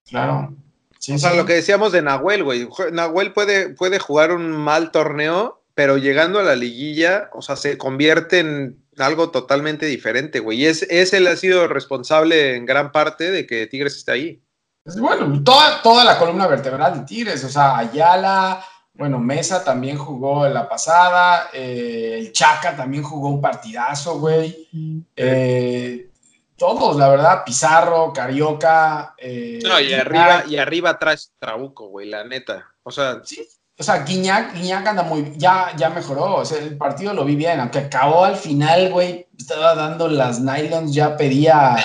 Claro. 0.09 0.55
o 0.97 1.19
sea, 1.19 1.35
lo 1.35 1.47
que 1.47 1.55
decíamos 1.55 1.91
de 1.93 2.03
Nahuel, 2.03 2.45
güey. 2.45 2.69
Nahuel 2.93 3.33
puede, 3.33 3.71
puede 3.71 3.99
jugar 3.99 4.33
un 4.33 4.53
mal 4.53 4.91
torneo, 4.91 5.63
pero 5.75 5.97
llegando 5.97 6.39
a 6.39 6.45
la 6.45 6.55
liguilla, 6.55 7.31
o 7.33 7.43
sea, 7.43 7.57
se 7.57 7.77
convierte 7.79 8.41
en 8.41 8.84
algo 8.99 9.31
totalmente 9.31 9.87
diferente, 9.87 10.41
güey. 10.41 10.63
Y 10.63 10.67
es, 10.67 10.83
ese 10.85 11.19
él 11.19 11.27
ha 11.27 11.37
sido 11.37 11.69
responsable 11.69 12.57
en 12.57 12.67
gran 12.67 12.93
parte 12.93 13.31
de 13.31 13.47
que 13.47 13.67
Tigres 13.67 13.97
esté 13.97 14.13
ahí. 14.13 14.43
Pues 14.85 14.99
bueno, 14.99 15.43
toda, 15.43 15.81
toda 15.83 16.05
la 16.05 16.19
columna 16.19 16.47
vertebral 16.47 16.99
de 16.99 17.07
Tigres, 17.07 17.43
o 17.45 17.49
sea, 17.49 17.79
Ayala, 17.79 18.63
bueno, 18.93 19.19
Mesa 19.19 19.65
también 19.65 19.97
jugó 19.97 20.47
en 20.47 20.55
la 20.55 20.69
pasada, 20.69 21.49
eh, 21.53 22.17
el 22.19 22.33
Chaca 22.33 22.77
también 22.77 23.03
jugó 23.03 23.29
un 23.29 23.41
partidazo, 23.41 24.21
güey. 24.21 24.69
Eh, 25.17 26.11
todos, 26.57 26.97
la 26.97 27.09
verdad, 27.09 27.43
Pizarro, 27.45 28.13
Carioca. 28.13 29.15
Eh, 29.19 29.59
no, 29.65 29.81
y 29.81 29.93
arriba, 29.93 30.45
y 30.47 30.57
arriba 30.59 30.91
atrás 30.91 31.33
Trabuco, 31.39 31.89
güey, 31.89 32.09
la 32.09 32.25
neta. 32.25 32.73
O 32.85 32.93
sea. 32.93 33.21
Sí, 33.25 33.45
o 33.77 33.83
sea, 33.83 34.05
Guiñac, 34.05 34.55
Guiñac 34.55 34.87
anda 34.87 35.03
muy. 35.03 35.33
Ya, 35.37 35.75
ya 35.77 35.91
mejoró. 35.91 36.37
O 36.37 36.45
sea, 36.45 36.59
el 36.59 36.77
partido 36.77 37.13
lo 37.13 37.25
vi 37.25 37.35
bien, 37.35 37.59
aunque 37.59 37.81
acabó 37.81 38.25
al 38.25 38.37
final, 38.37 38.93
güey. 38.93 39.27
Estaba 39.37 39.75
dando 39.75 40.09
las 40.09 40.41
nylons, 40.41 40.95
ya 40.95 41.17
pedía, 41.17 41.77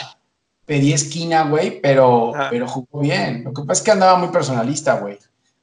pedía 0.65 0.95
esquina, 0.95 1.43
güey, 1.43 1.81
pero, 1.81 2.31
pero 2.51 2.67
jugó 2.67 3.01
bien. 3.01 3.43
Lo 3.43 3.53
que 3.53 3.63
pasa 3.63 3.79
es 3.79 3.81
que 3.81 3.91
andaba 3.91 4.17
muy 4.17 4.29
personalista, 4.29 4.99
güey. 4.99 5.17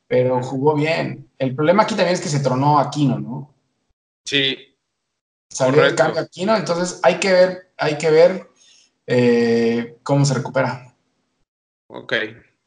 Pero 0.08 0.42
jugó 0.42 0.74
bien. 0.74 1.28
El 1.38 1.54
problema 1.54 1.84
aquí 1.84 1.94
también 1.94 2.14
es 2.14 2.20
que 2.20 2.28
se 2.28 2.40
tronó 2.40 2.78
Aquino, 2.78 3.18
¿no? 3.18 3.54
Sí. 4.24 4.56
Salió 5.48 5.84
el 5.84 5.94
cambio 5.94 6.20
Aquino, 6.20 6.56
entonces 6.56 7.00
hay 7.02 7.14
que 7.14 7.32
ver, 7.32 7.72
hay 7.76 7.96
que 7.98 8.10
ver 8.10 8.50
eh, 9.06 9.96
cómo 10.02 10.24
se 10.24 10.34
recupera. 10.34 10.92
Ok, 11.88 12.12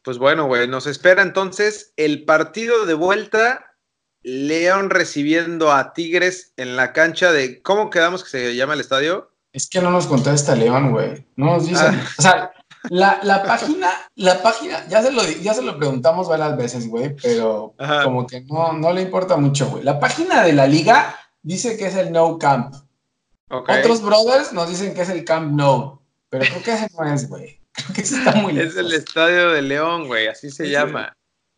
pues 0.02 0.18
bueno, 0.18 0.46
güey, 0.46 0.68
nos 0.68 0.86
espera 0.86 1.22
entonces 1.22 1.92
el 1.96 2.24
partido 2.24 2.86
de 2.86 2.94
vuelta, 2.94 3.76
León 4.22 4.90
recibiendo 4.90 5.72
a 5.72 5.92
Tigres 5.92 6.52
en 6.56 6.76
la 6.76 6.92
cancha 6.92 7.32
de, 7.32 7.62
¿cómo 7.62 7.90
quedamos 7.90 8.24
que 8.24 8.30
se 8.30 8.56
llama 8.56 8.74
el 8.74 8.80
estadio? 8.80 9.30
Es 9.52 9.68
que 9.68 9.80
no 9.80 9.90
nos 9.90 10.06
contesta 10.06 10.54
León, 10.54 10.92
güey, 10.92 11.26
no 11.36 11.46
nos 11.46 11.66
dice, 11.66 11.84
ah. 11.84 12.04
o 12.18 12.22
sea, 12.22 12.52
la, 12.88 13.42
página, 13.44 13.90
la 14.14 14.42
página, 14.42 14.86
ya 14.88 15.02
se 15.02 15.12
lo, 15.12 15.22
ya 15.22 15.52
se 15.52 15.62
lo 15.62 15.76
preguntamos 15.76 16.28
varias 16.28 16.56
veces, 16.56 16.88
güey, 16.88 17.14
pero 17.16 17.74
como 18.04 18.26
que 18.26 18.40
no, 18.42 18.72
no 18.72 18.92
le 18.92 19.02
importa 19.02 19.36
mucho, 19.36 19.68
güey. 19.68 19.84
La 19.84 20.00
página 20.00 20.42
de 20.42 20.54
la 20.54 20.66
liga 20.66 21.14
dice 21.42 21.76
que 21.76 21.86
es 21.86 21.94
el 21.96 22.10
No 22.10 22.38
Camp. 22.38 22.74
Otros 23.48 24.00
brothers 24.00 24.52
nos 24.52 24.68
dicen 24.68 24.94
que 24.94 25.02
es 25.02 25.10
el 25.10 25.24
Camp 25.24 25.52
No. 25.52 26.02
Pero 26.28 26.44
creo 26.44 26.62
que 26.62 26.72
ese 26.72 26.88
no 26.96 27.12
es, 27.12 27.28
güey. 27.28 27.59
Creo 27.72 27.94
que 27.94 28.00
está 28.00 28.32
muy 28.32 28.58
Es 28.58 28.76
el 28.76 28.92
Estadio 28.92 29.50
de 29.50 29.62
León, 29.62 30.06
güey, 30.06 30.26
así 30.26 30.50
se 30.50 30.68
llama. 30.68 31.16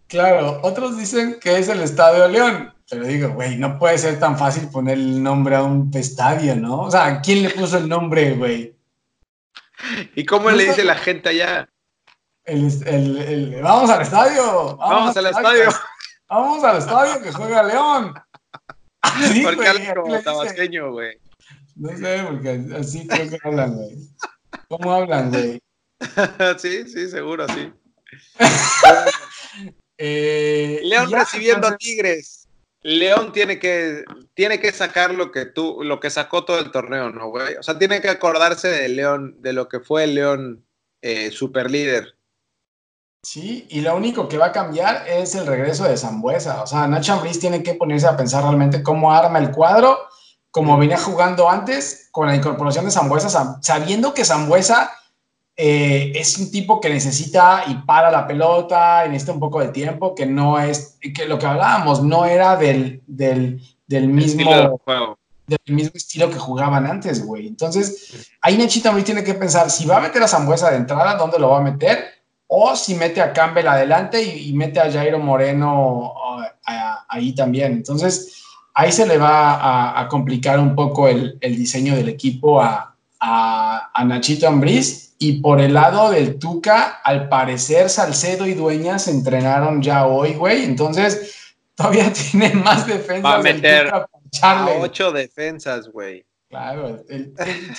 Claro, 0.08 0.60
otros 0.62 0.98
dicen 0.98 1.38
que 1.40 1.58
es 1.58 1.68
el 1.68 1.80
Estadio 1.80 2.24
de 2.24 2.28
León. 2.28 2.74
Pero 2.90 3.06
digo, 3.06 3.30
güey, 3.30 3.56
no 3.56 3.78
puede 3.78 3.96
ser 3.96 4.20
tan 4.20 4.36
fácil 4.38 4.68
poner 4.68 4.98
el 4.98 5.22
nombre 5.22 5.56
a 5.56 5.62
un 5.62 5.90
estadio, 5.94 6.54
¿no? 6.54 6.82
O 6.82 6.90
sea, 6.90 7.22
¿quién 7.22 7.42
le 7.42 7.48
puso 7.48 7.78
el 7.78 7.88
nombre, 7.88 8.32
güey? 8.34 8.76
¿Y 10.14 10.26
cómo 10.26 10.50
le 10.50 10.66
dice 10.66 10.84
la 10.84 10.96
gente 10.96 11.30
allá? 11.30 11.68
El, 12.44 12.68
el, 12.86 13.16
el, 13.18 13.62
vamos 13.62 13.88
al 13.88 14.02
estadio. 14.02 14.76
Vamos, 14.76 15.16
al 15.16 15.26
estadio. 15.26 15.70
Vamos 16.28 16.64
al 16.64 16.78
estadio 16.78 17.22
que 17.22 17.32
juega 17.32 17.62
León. 17.62 18.14
¿Por 19.42 19.58
qué 19.58 19.68
hablan 19.68 19.94
como 19.94 20.20
tabasqueño, 20.20 20.92
güey? 20.92 21.18
No 21.76 21.96
sé, 21.96 22.24
porque 22.28 22.66
así 22.78 23.06
creo 23.06 23.30
que 23.30 23.38
hablan, 23.42 23.74
güey. 23.74 23.96
¿Cómo 24.68 24.92
hablan, 24.92 25.30
güey? 25.30 25.62
sí, 26.58 26.88
sí, 26.88 27.08
seguro, 27.08 27.46
sí. 27.48 27.72
Eh, 30.04 30.80
León 30.82 31.12
recibiendo 31.12 31.68
a 31.68 31.76
Tigres. 31.76 32.48
León 32.80 33.30
tiene 33.30 33.60
que, 33.60 34.02
tiene 34.34 34.58
que 34.58 34.72
sacar 34.72 35.14
lo 35.14 35.30
que 35.30 35.46
tú, 35.46 35.84
lo 35.84 36.00
que 36.00 36.10
sacó 36.10 36.44
todo 36.44 36.58
el 36.58 36.72
torneo, 36.72 37.10
¿no, 37.10 37.28
güey? 37.28 37.54
O 37.54 37.62
sea, 37.62 37.78
tiene 37.78 38.00
que 38.00 38.08
acordarse 38.08 38.66
de 38.66 38.88
León, 38.88 39.36
de 39.40 39.52
lo 39.52 39.68
que 39.68 39.78
fue 39.78 40.04
el 40.04 40.16
León 40.16 40.66
eh, 41.02 41.30
super 41.30 41.70
líder. 41.70 42.16
Sí, 43.22 43.68
y 43.68 43.82
lo 43.82 43.94
único 43.94 44.28
que 44.28 44.38
va 44.38 44.46
a 44.46 44.52
cambiar 44.52 45.06
es 45.06 45.36
el 45.36 45.46
regreso 45.46 45.84
de 45.84 45.96
Zambuesa. 45.96 46.62
O 46.62 46.66
sea, 46.66 46.88
Nacho 46.88 47.12
Ambriz 47.12 47.38
tiene 47.38 47.62
que 47.62 47.74
ponerse 47.74 48.08
a 48.08 48.16
pensar 48.16 48.42
realmente 48.42 48.82
cómo 48.82 49.12
arma 49.12 49.38
el 49.38 49.52
cuadro 49.52 50.08
como 50.52 50.76
venía 50.76 50.98
jugando 50.98 51.48
antes, 51.48 52.08
con 52.12 52.28
la 52.28 52.36
incorporación 52.36 52.84
de 52.84 52.90
Zambuesa, 52.90 53.58
sabiendo 53.62 54.12
que 54.12 54.24
Zambuesa 54.24 54.92
eh, 55.56 56.12
es 56.14 56.38
un 56.38 56.50
tipo 56.50 56.80
que 56.80 56.88
necesita 56.88 57.64
y 57.68 57.74
para 57.74 58.10
la 58.10 58.26
pelota, 58.26 59.04
y 59.06 59.10
necesita 59.10 59.32
un 59.32 59.40
poco 59.40 59.60
de 59.60 59.68
tiempo, 59.68 60.14
que 60.14 60.26
no 60.26 60.58
es, 60.58 60.98
que 61.14 61.26
lo 61.26 61.38
que 61.38 61.46
hablábamos 61.46 62.02
no 62.02 62.24
era 62.24 62.56
del, 62.56 63.02
del, 63.06 63.60
del 63.86 64.08
mismo, 64.08 64.80
del 65.46 65.74
mismo 65.74 65.92
estilo 65.94 66.30
que 66.30 66.38
jugaban 66.38 66.86
antes, 66.86 67.24
güey. 67.24 67.46
Entonces, 67.46 68.30
ahí 68.40 68.56
Nachita 68.56 68.88
también 68.88 69.04
tiene 69.04 69.24
que 69.24 69.34
pensar, 69.34 69.70
si 69.70 69.84
va 69.84 69.98
a 69.98 70.00
meter 70.00 70.22
a 70.22 70.28
Zambuesa 70.28 70.70
de 70.70 70.78
entrada, 70.78 71.16
¿dónde 71.16 71.38
lo 71.38 71.50
va 71.50 71.58
a 71.58 71.62
meter? 71.62 72.04
O 72.46 72.74
si 72.76 72.94
mete 72.94 73.20
a 73.20 73.32
Campbell 73.32 73.66
adelante 73.66 74.22
y, 74.22 74.52
mete 74.52 74.80
a 74.80 74.90
Jairo 74.90 75.18
Moreno 75.18 76.14
ahí 77.08 77.34
también. 77.34 77.72
Entonces, 77.72 78.42
ahí 78.74 78.92
se 78.92 79.06
le 79.06 79.18
va 79.18 80.00
a, 80.00 80.08
complicar 80.08 80.58
un 80.58 80.74
poco 80.74 81.08
el, 81.08 81.38
diseño 81.40 81.94
del 81.94 82.08
equipo 82.08 82.60
a, 82.60 82.96
a, 83.20 84.04
Nachito 84.04 84.48
Ambriz. 84.48 85.11
Y 85.22 85.40
por 85.40 85.60
el 85.60 85.74
lado 85.74 86.10
del 86.10 86.36
Tuca, 86.36 87.00
al 87.04 87.28
parecer 87.28 87.88
Salcedo 87.88 88.44
y 88.44 88.54
Dueñas 88.54 89.06
entrenaron 89.06 89.80
ya 89.80 90.04
hoy, 90.06 90.34
güey. 90.34 90.64
Entonces, 90.64 91.54
todavía 91.76 92.12
tiene 92.12 92.52
más 92.54 92.88
defensas. 92.88 93.24
Va 93.24 93.36
a 93.36 93.42
meter 93.42 93.86
a 93.88 94.08
ocho 94.80 95.12
defensas, 95.12 95.88
güey. 95.88 96.26
Claro, 96.48 97.04
el, 97.08 97.32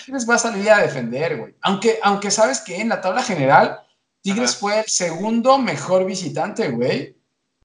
Tigres 0.05 0.27
va 0.27 0.35
a 0.35 0.39
salir 0.39 0.71
a 0.71 0.79
defender, 0.83 1.37
güey. 1.37 1.53
Aunque, 1.63 1.99
aunque 2.01 2.31
sabes 2.31 2.61
que 2.61 2.79
en 2.79 2.87
la 2.87 3.01
tabla 3.01 3.21
general, 3.21 3.81
Tigres 4.21 4.55
fue 4.55 4.79
el 4.79 4.85
segundo 4.85 5.57
mejor 5.57 6.05
visitante, 6.05 6.69
güey. 6.69 7.13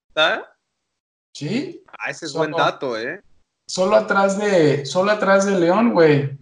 ¿Está? 0.09 0.57
Sí. 1.33 1.85
Ah, 1.87 2.11
ese 2.11 2.27
es 2.27 2.33
buen 2.33 2.51
dato, 2.51 2.99
¿eh? 2.99 3.23
Solo 3.69 3.95
atrás 3.95 4.37
de, 4.39 4.85
solo 4.85 5.13
atrás 5.13 5.47
de 5.47 5.61
León, 5.61 5.93
güey. 5.93 6.37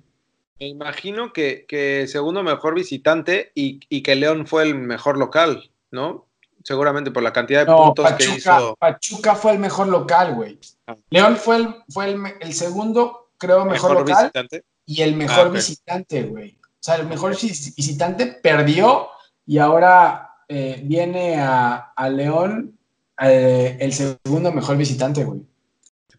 Me 0.58 0.68
imagino 0.68 1.32
que, 1.32 1.66
que, 1.68 2.06
segundo 2.08 2.42
mejor 2.42 2.74
visitante 2.74 3.52
y, 3.54 3.80
y, 3.88 4.02
que 4.02 4.14
León 4.14 4.46
fue 4.46 4.62
el 4.62 4.74
mejor 4.74 5.18
local, 5.18 5.70
¿no? 5.90 6.26
Seguramente 6.64 7.10
por 7.10 7.22
la 7.22 7.32
cantidad 7.32 7.66
de 7.66 7.72
puntos 7.72 8.12
que 8.14 8.24
hizo. 8.24 8.74
Pachuca 8.78 9.34
fue 9.34 9.52
el 9.52 9.58
mejor 9.58 9.88
local, 9.88 10.34
güey. 10.34 10.58
Ah. 10.86 10.96
León 11.10 11.36
fue 11.36 11.56
el, 11.56 11.74
fue 11.90 12.06
el, 12.06 12.20
el 12.40 12.54
segundo, 12.54 13.30
creo, 13.36 13.64
mejor, 13.64 13.92
local. 13.92 14.24
Visitante? 14.24 14.64
Y 14.86 15.02
el 15.02 15.14
mejor 15.14 15.48
ah, 15.48 15.50
visitante, 15.50 16.22
güey. 16.22 16.58
O 16.62 16.80
sea, 16.80 16.96
el 16.96 17.06
mejor 17.06 17.36
visitante 17.40 18.26
perdió 18.26 19.08
y 19.44 19.58
ahora 19.58 20.30
eh, 20.48 20.80
viene 20.84 21.36
a, 21.40 21.92
a 21.94 22.08
León 22.08 22.78
eh, 23.20 23.76
el 23.80 23.92
segundo 23.92 24.52
mejor 24.52 24.76
visitante, 24.76 25.24
güey. 25.24 25.40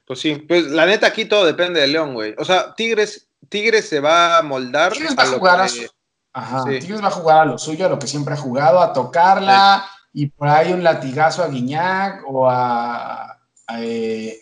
Pues 0.05 0.19
sí, 0.19 0.35
pues 0.35 0.65
la 0.67 0.85
neta 0.85 1.07
aquí 1.07 1.25
todo 1.25 1.45
depende 1.45 1.81
de 1.81 1.87
León, 1.87 2.13
güey. 2.13 2.33
O 2.37 2.45
sea, 2.45 2.73
Tigres, 2.75 3.26
Tigres 3.49 3.87
se 3.87 3.99
va 3.99 4.37
a 4.37 4.41
moldar. 4.43 4.93
Tigres 4.93 5.15
va 5.17 5.23
a, 5.23 5.27
jugar 5.27 5.61
a 5.61 5.67
su... 5.67 5.87
Ajá, 6.33 6.63
Tigres 6.65 7.01
va 7.01 7.07
a 7.07 7.11
jugar 7.11 7.39
a 7.39 7.45
lo 7.45 7.57
suyo, 7.57 7.85
a 7.85 7.89
lo 7.89 7.99
que 7.99 8.07
siempre 8.07 8.33
ha 8.33 8.37
jugado, 8.37 8.81
a 8.81 8.93
tocarla 8.93 9.85
y 10.13 10.27
por 10.27 10.47
ahí 10.47 10.73
un 10.73 10.83
latigazo 10.83 11.43
a 11.43 11.47
Guiñac 11.47 12.23
o 12.27 12.49
a, 12.49 13.39
a, 13.67 13.79
eh, 13.79 14.41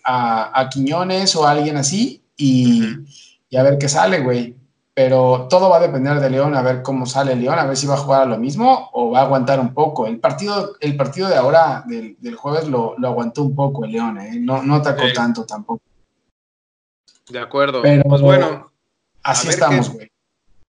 Quiñones 0.72 1.36
o 1.36 1.46
a 1.46 1.52
alguien 1.52 1.78
así 1.78 2.24
y, 2.36 2.84
y 3.50 3.58
a 3.58 3.64
ver 3.64 3.78
qué 3.78 3.88
sale, 3.88 4.20
güey 4.20 4.56
pero 4.96 5.48
todo 5.50 5.70
va 5.70 5.78
a 5.78 5.82
depender 5.82 6.22
de 6.22 6.30
León, 6.30 6.56
a 6.56 6.62
ver 6.62 6.82
cómo 6.82 7.06
sale 7.06 7.36
León, 7.36 7.60
a 7.60 7.66
ver 7.66 7.76
si 7.76 7.86
va 7.86 7.96
a 7.96 7.98
jugar 7.98 8.22
a 8.22 8.26
lo 8.26 8.38
mismo 8.38 8.90
o 8.94 9.12
va 9.12 9.20
a 9.20 9.24
aguantar 9.24 9.60
un 9.60 9.74
poco. 9.74 10.08
El 10.08 10.22
partido, 10.22 10.78
el 10.80 10.96
partido 10.96 11.28
de 11.28 11.36
ahora, 11.36 11.84
del, 11.86 12.36
jueves, 12.36 12.70
lo, 12.70 12.96
aguantó 13.04 13.44
un 13.44 13.54
poco 13.54 13.84
el 13.84 13.92
León, 13.92 14.18
¿eh? 14.20 14.40
no, 14.40 14.64
no 14.64 14.76
atacó 14.76 15.04
tanto 15.14 15.46
tampoco. 15.46 15.82
De 17.30 17.40
acuerdo. 17.40 17.82
Pero 17.82 18.04
pues 18.04 18.22
bueno, 18.22 18.72
así 19.26 19.50
estamos, 19.50 19.90
güey. 19.90 20.10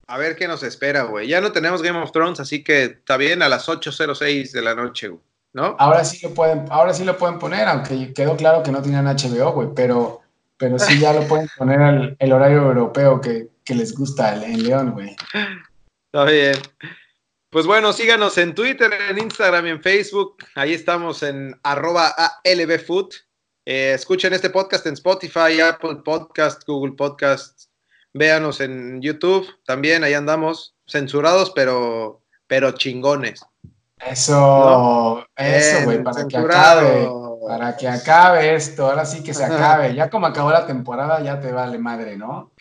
A 0.07 0.19
ver 0.19 0.35
qué 0.35 0.49
nos 0.49 0.63
espera, 0.63 1.05
güey. 1.05 1.29
Ya 1.29 1.41
no 1.41 1.53
tenemos 1.53 1.83
Game 1.83 1.99
of 1.99 2.11
Thrones, 2.11 2.41
así 2.41 2.65
que 2.65 2.85
está 2.85 3.17
bien 3.17 3.43
a 3.43 3.49
las 3.49 3.69
8.06 3.69 4.51
de 4.51 4.61
la 4.61 4.75
noche, 4.75 5.11
¿no? 5.53 5.77
Ahora 5.79 6.05
sí 6.05 6.19
lo 6.27 6.35
pueden, 6.35 6.67
ahora 6.69 6.93
sí 6.93 7.05
lo 7.05 7.17
pueden 7.17 7.39
poner, 7.39 7.69
aunque 7.69 8.13
quedó 8.13 8.37
claro 8.37 8.63
que 8.63 8.73
no 8.73 8.83
tenían 8.83 9.07
HBO, 9.07 9.53
güey, 9.53 9.69
pero, 9.75 10.21
pero 10.57 10.79
sí 10.81 10.99
ya 10.99 11.13
lo 11.13 11.27
pueden 11.29 11.49
poner 11.57 11.81
el, 11.81 12.17
el 12.19 12.33
horario 12.33 12.63
europeo 12.63 13.21
que, 13.21 13.51
que 13.65 13.75
les 13.77 13.95
gusta 13.95 14.35
el, 14.35 14.65
León, 14.65 14.91
güey. 14.91 15.17
Está 16.13 16.25
bien. 16.25 16.57
Pues 17.51 17.67
bueno, 17.67 17.93
síganos 17.93 18.37
en 18.39 18.55
Twitter, 18.55 18.93
en 19.11 19.19
Instagram 19.19 19.67
y 19.67 19.71
en 19.71 19.83
Facebook. 19.83 20.39
Ahí 20.57 20.75
estamos 20.75 21.23
en 21.23 21.59
arroba 21.63 22.15
ALBFood. 22.45 23.15
Eh, 23.65 23.93
escuchen 23.95 24.33
este 24.33 24.51
podcast 24.51 24.87
en 24.87 24.95
Spotify, 24.95 25.61
Apple 25.61 25.97
Podcast, 26.05 26.67
Google 26.67 26.95
Podcast. 26.97 27.70
Véanos 28.13 28.61
en 28.61 29.01
YouTube. 29.01 29.47
También 29.65 30.05
ahí 30.05 30.15
andamos 30.15 30.75
censurados, 30.87 31.51
pero, 31.51 32.23
pero 32.47 32.73
chingones. 32.73 33.45
Eso, 34.05 35.27
eso, 35.37 35.85
güey, 35.85 36.03
para 36.03 36.27
que 36.27 36.37
acabe 36.39 37.11
Para 37.47 37.77
que 37.77 37.87
acabe 37.87 38.55
esto, 38.55 38.87
ahora 38.87 39.05
sí 39.05 39.23
que 39.23 39.35
se 39.35 39.45
acabe. 39.45 39.95
Ya 39.95 40.09
como 40.09 40.27
acabó 40.27 40.51
la 40.51 40.67
temporada, 40.67 41.21
ya 41.21 41.39
te 41.39 41.53
vale 41.53 41.79
madre, 41.79 42.17
¿no? 42.17 42.53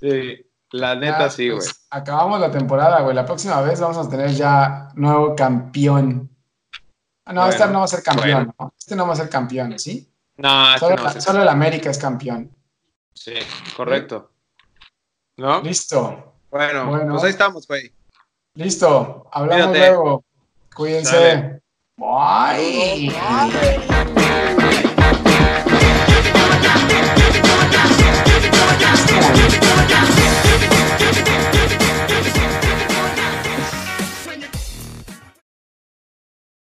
Sí, 0.00 0.46
la 0.70 0.94
neta 0.94 1.28
sí, 1.30 1.48
güey. 1.48 1.58
Pues, 1.58 1.86
acabamos 1.90 2.40
la 2.40 2.50
temporada, 2.50 3.00
güey. 3.00 3.14
La 3.14 3.24
próxima 3.24 3.60
vez 3.62 3.80
vamos 3.80 3.98
a 3.98 4.08
tener 4.08 4.30
ya 4.30 4.88
nuevo 4.94 5.34
campeón. 5.34 6.30
Ah, 7.24 7.32
no, 7.32 7.48
este 7.48 7.66
no 7.66 7.80
va 7.80 7.84
a 7.84 7.88
ser 7.88 8.02
campeón, 8.04 8.54
¿no? 8.58 8.72
Este 8.78 8.94
no 8.94 9.06
va 9.06 9.14
a 9.14 9.16
ser 9.16 9.28
campeón, 9.28 9.76
¿sí? 9.78 10.08
No, 10.36 10.68
este 10.68 10.80
solo, 10.80 10.96
no 10.96 11.02
va 11.02 11.08
a 11.08 11.12
ser 11.12 11.22
solo 11.22 11.42
el 11.42 11.48
América 11.48 11.90
es 11.90 11.98
campeón. 11.98 12.54
Sí, 13.12 13.34
correcto. 13.76 14.30
¿No? 15.36 15.60
Listo. 15.60 16.32
Bueno, 16.50 17.08
pues 17.10 17.24
ahí 17.24 17.30
estamos, 17.30 17.66
güey. 17.66 17.92
Listo. 18.54 19.28
Hablamos 19.30 19.76
luego. 19.76 20.24
Cuídense. 20.74 21.60
Bye. 21.96 23.10
Bye. 23.10 23.86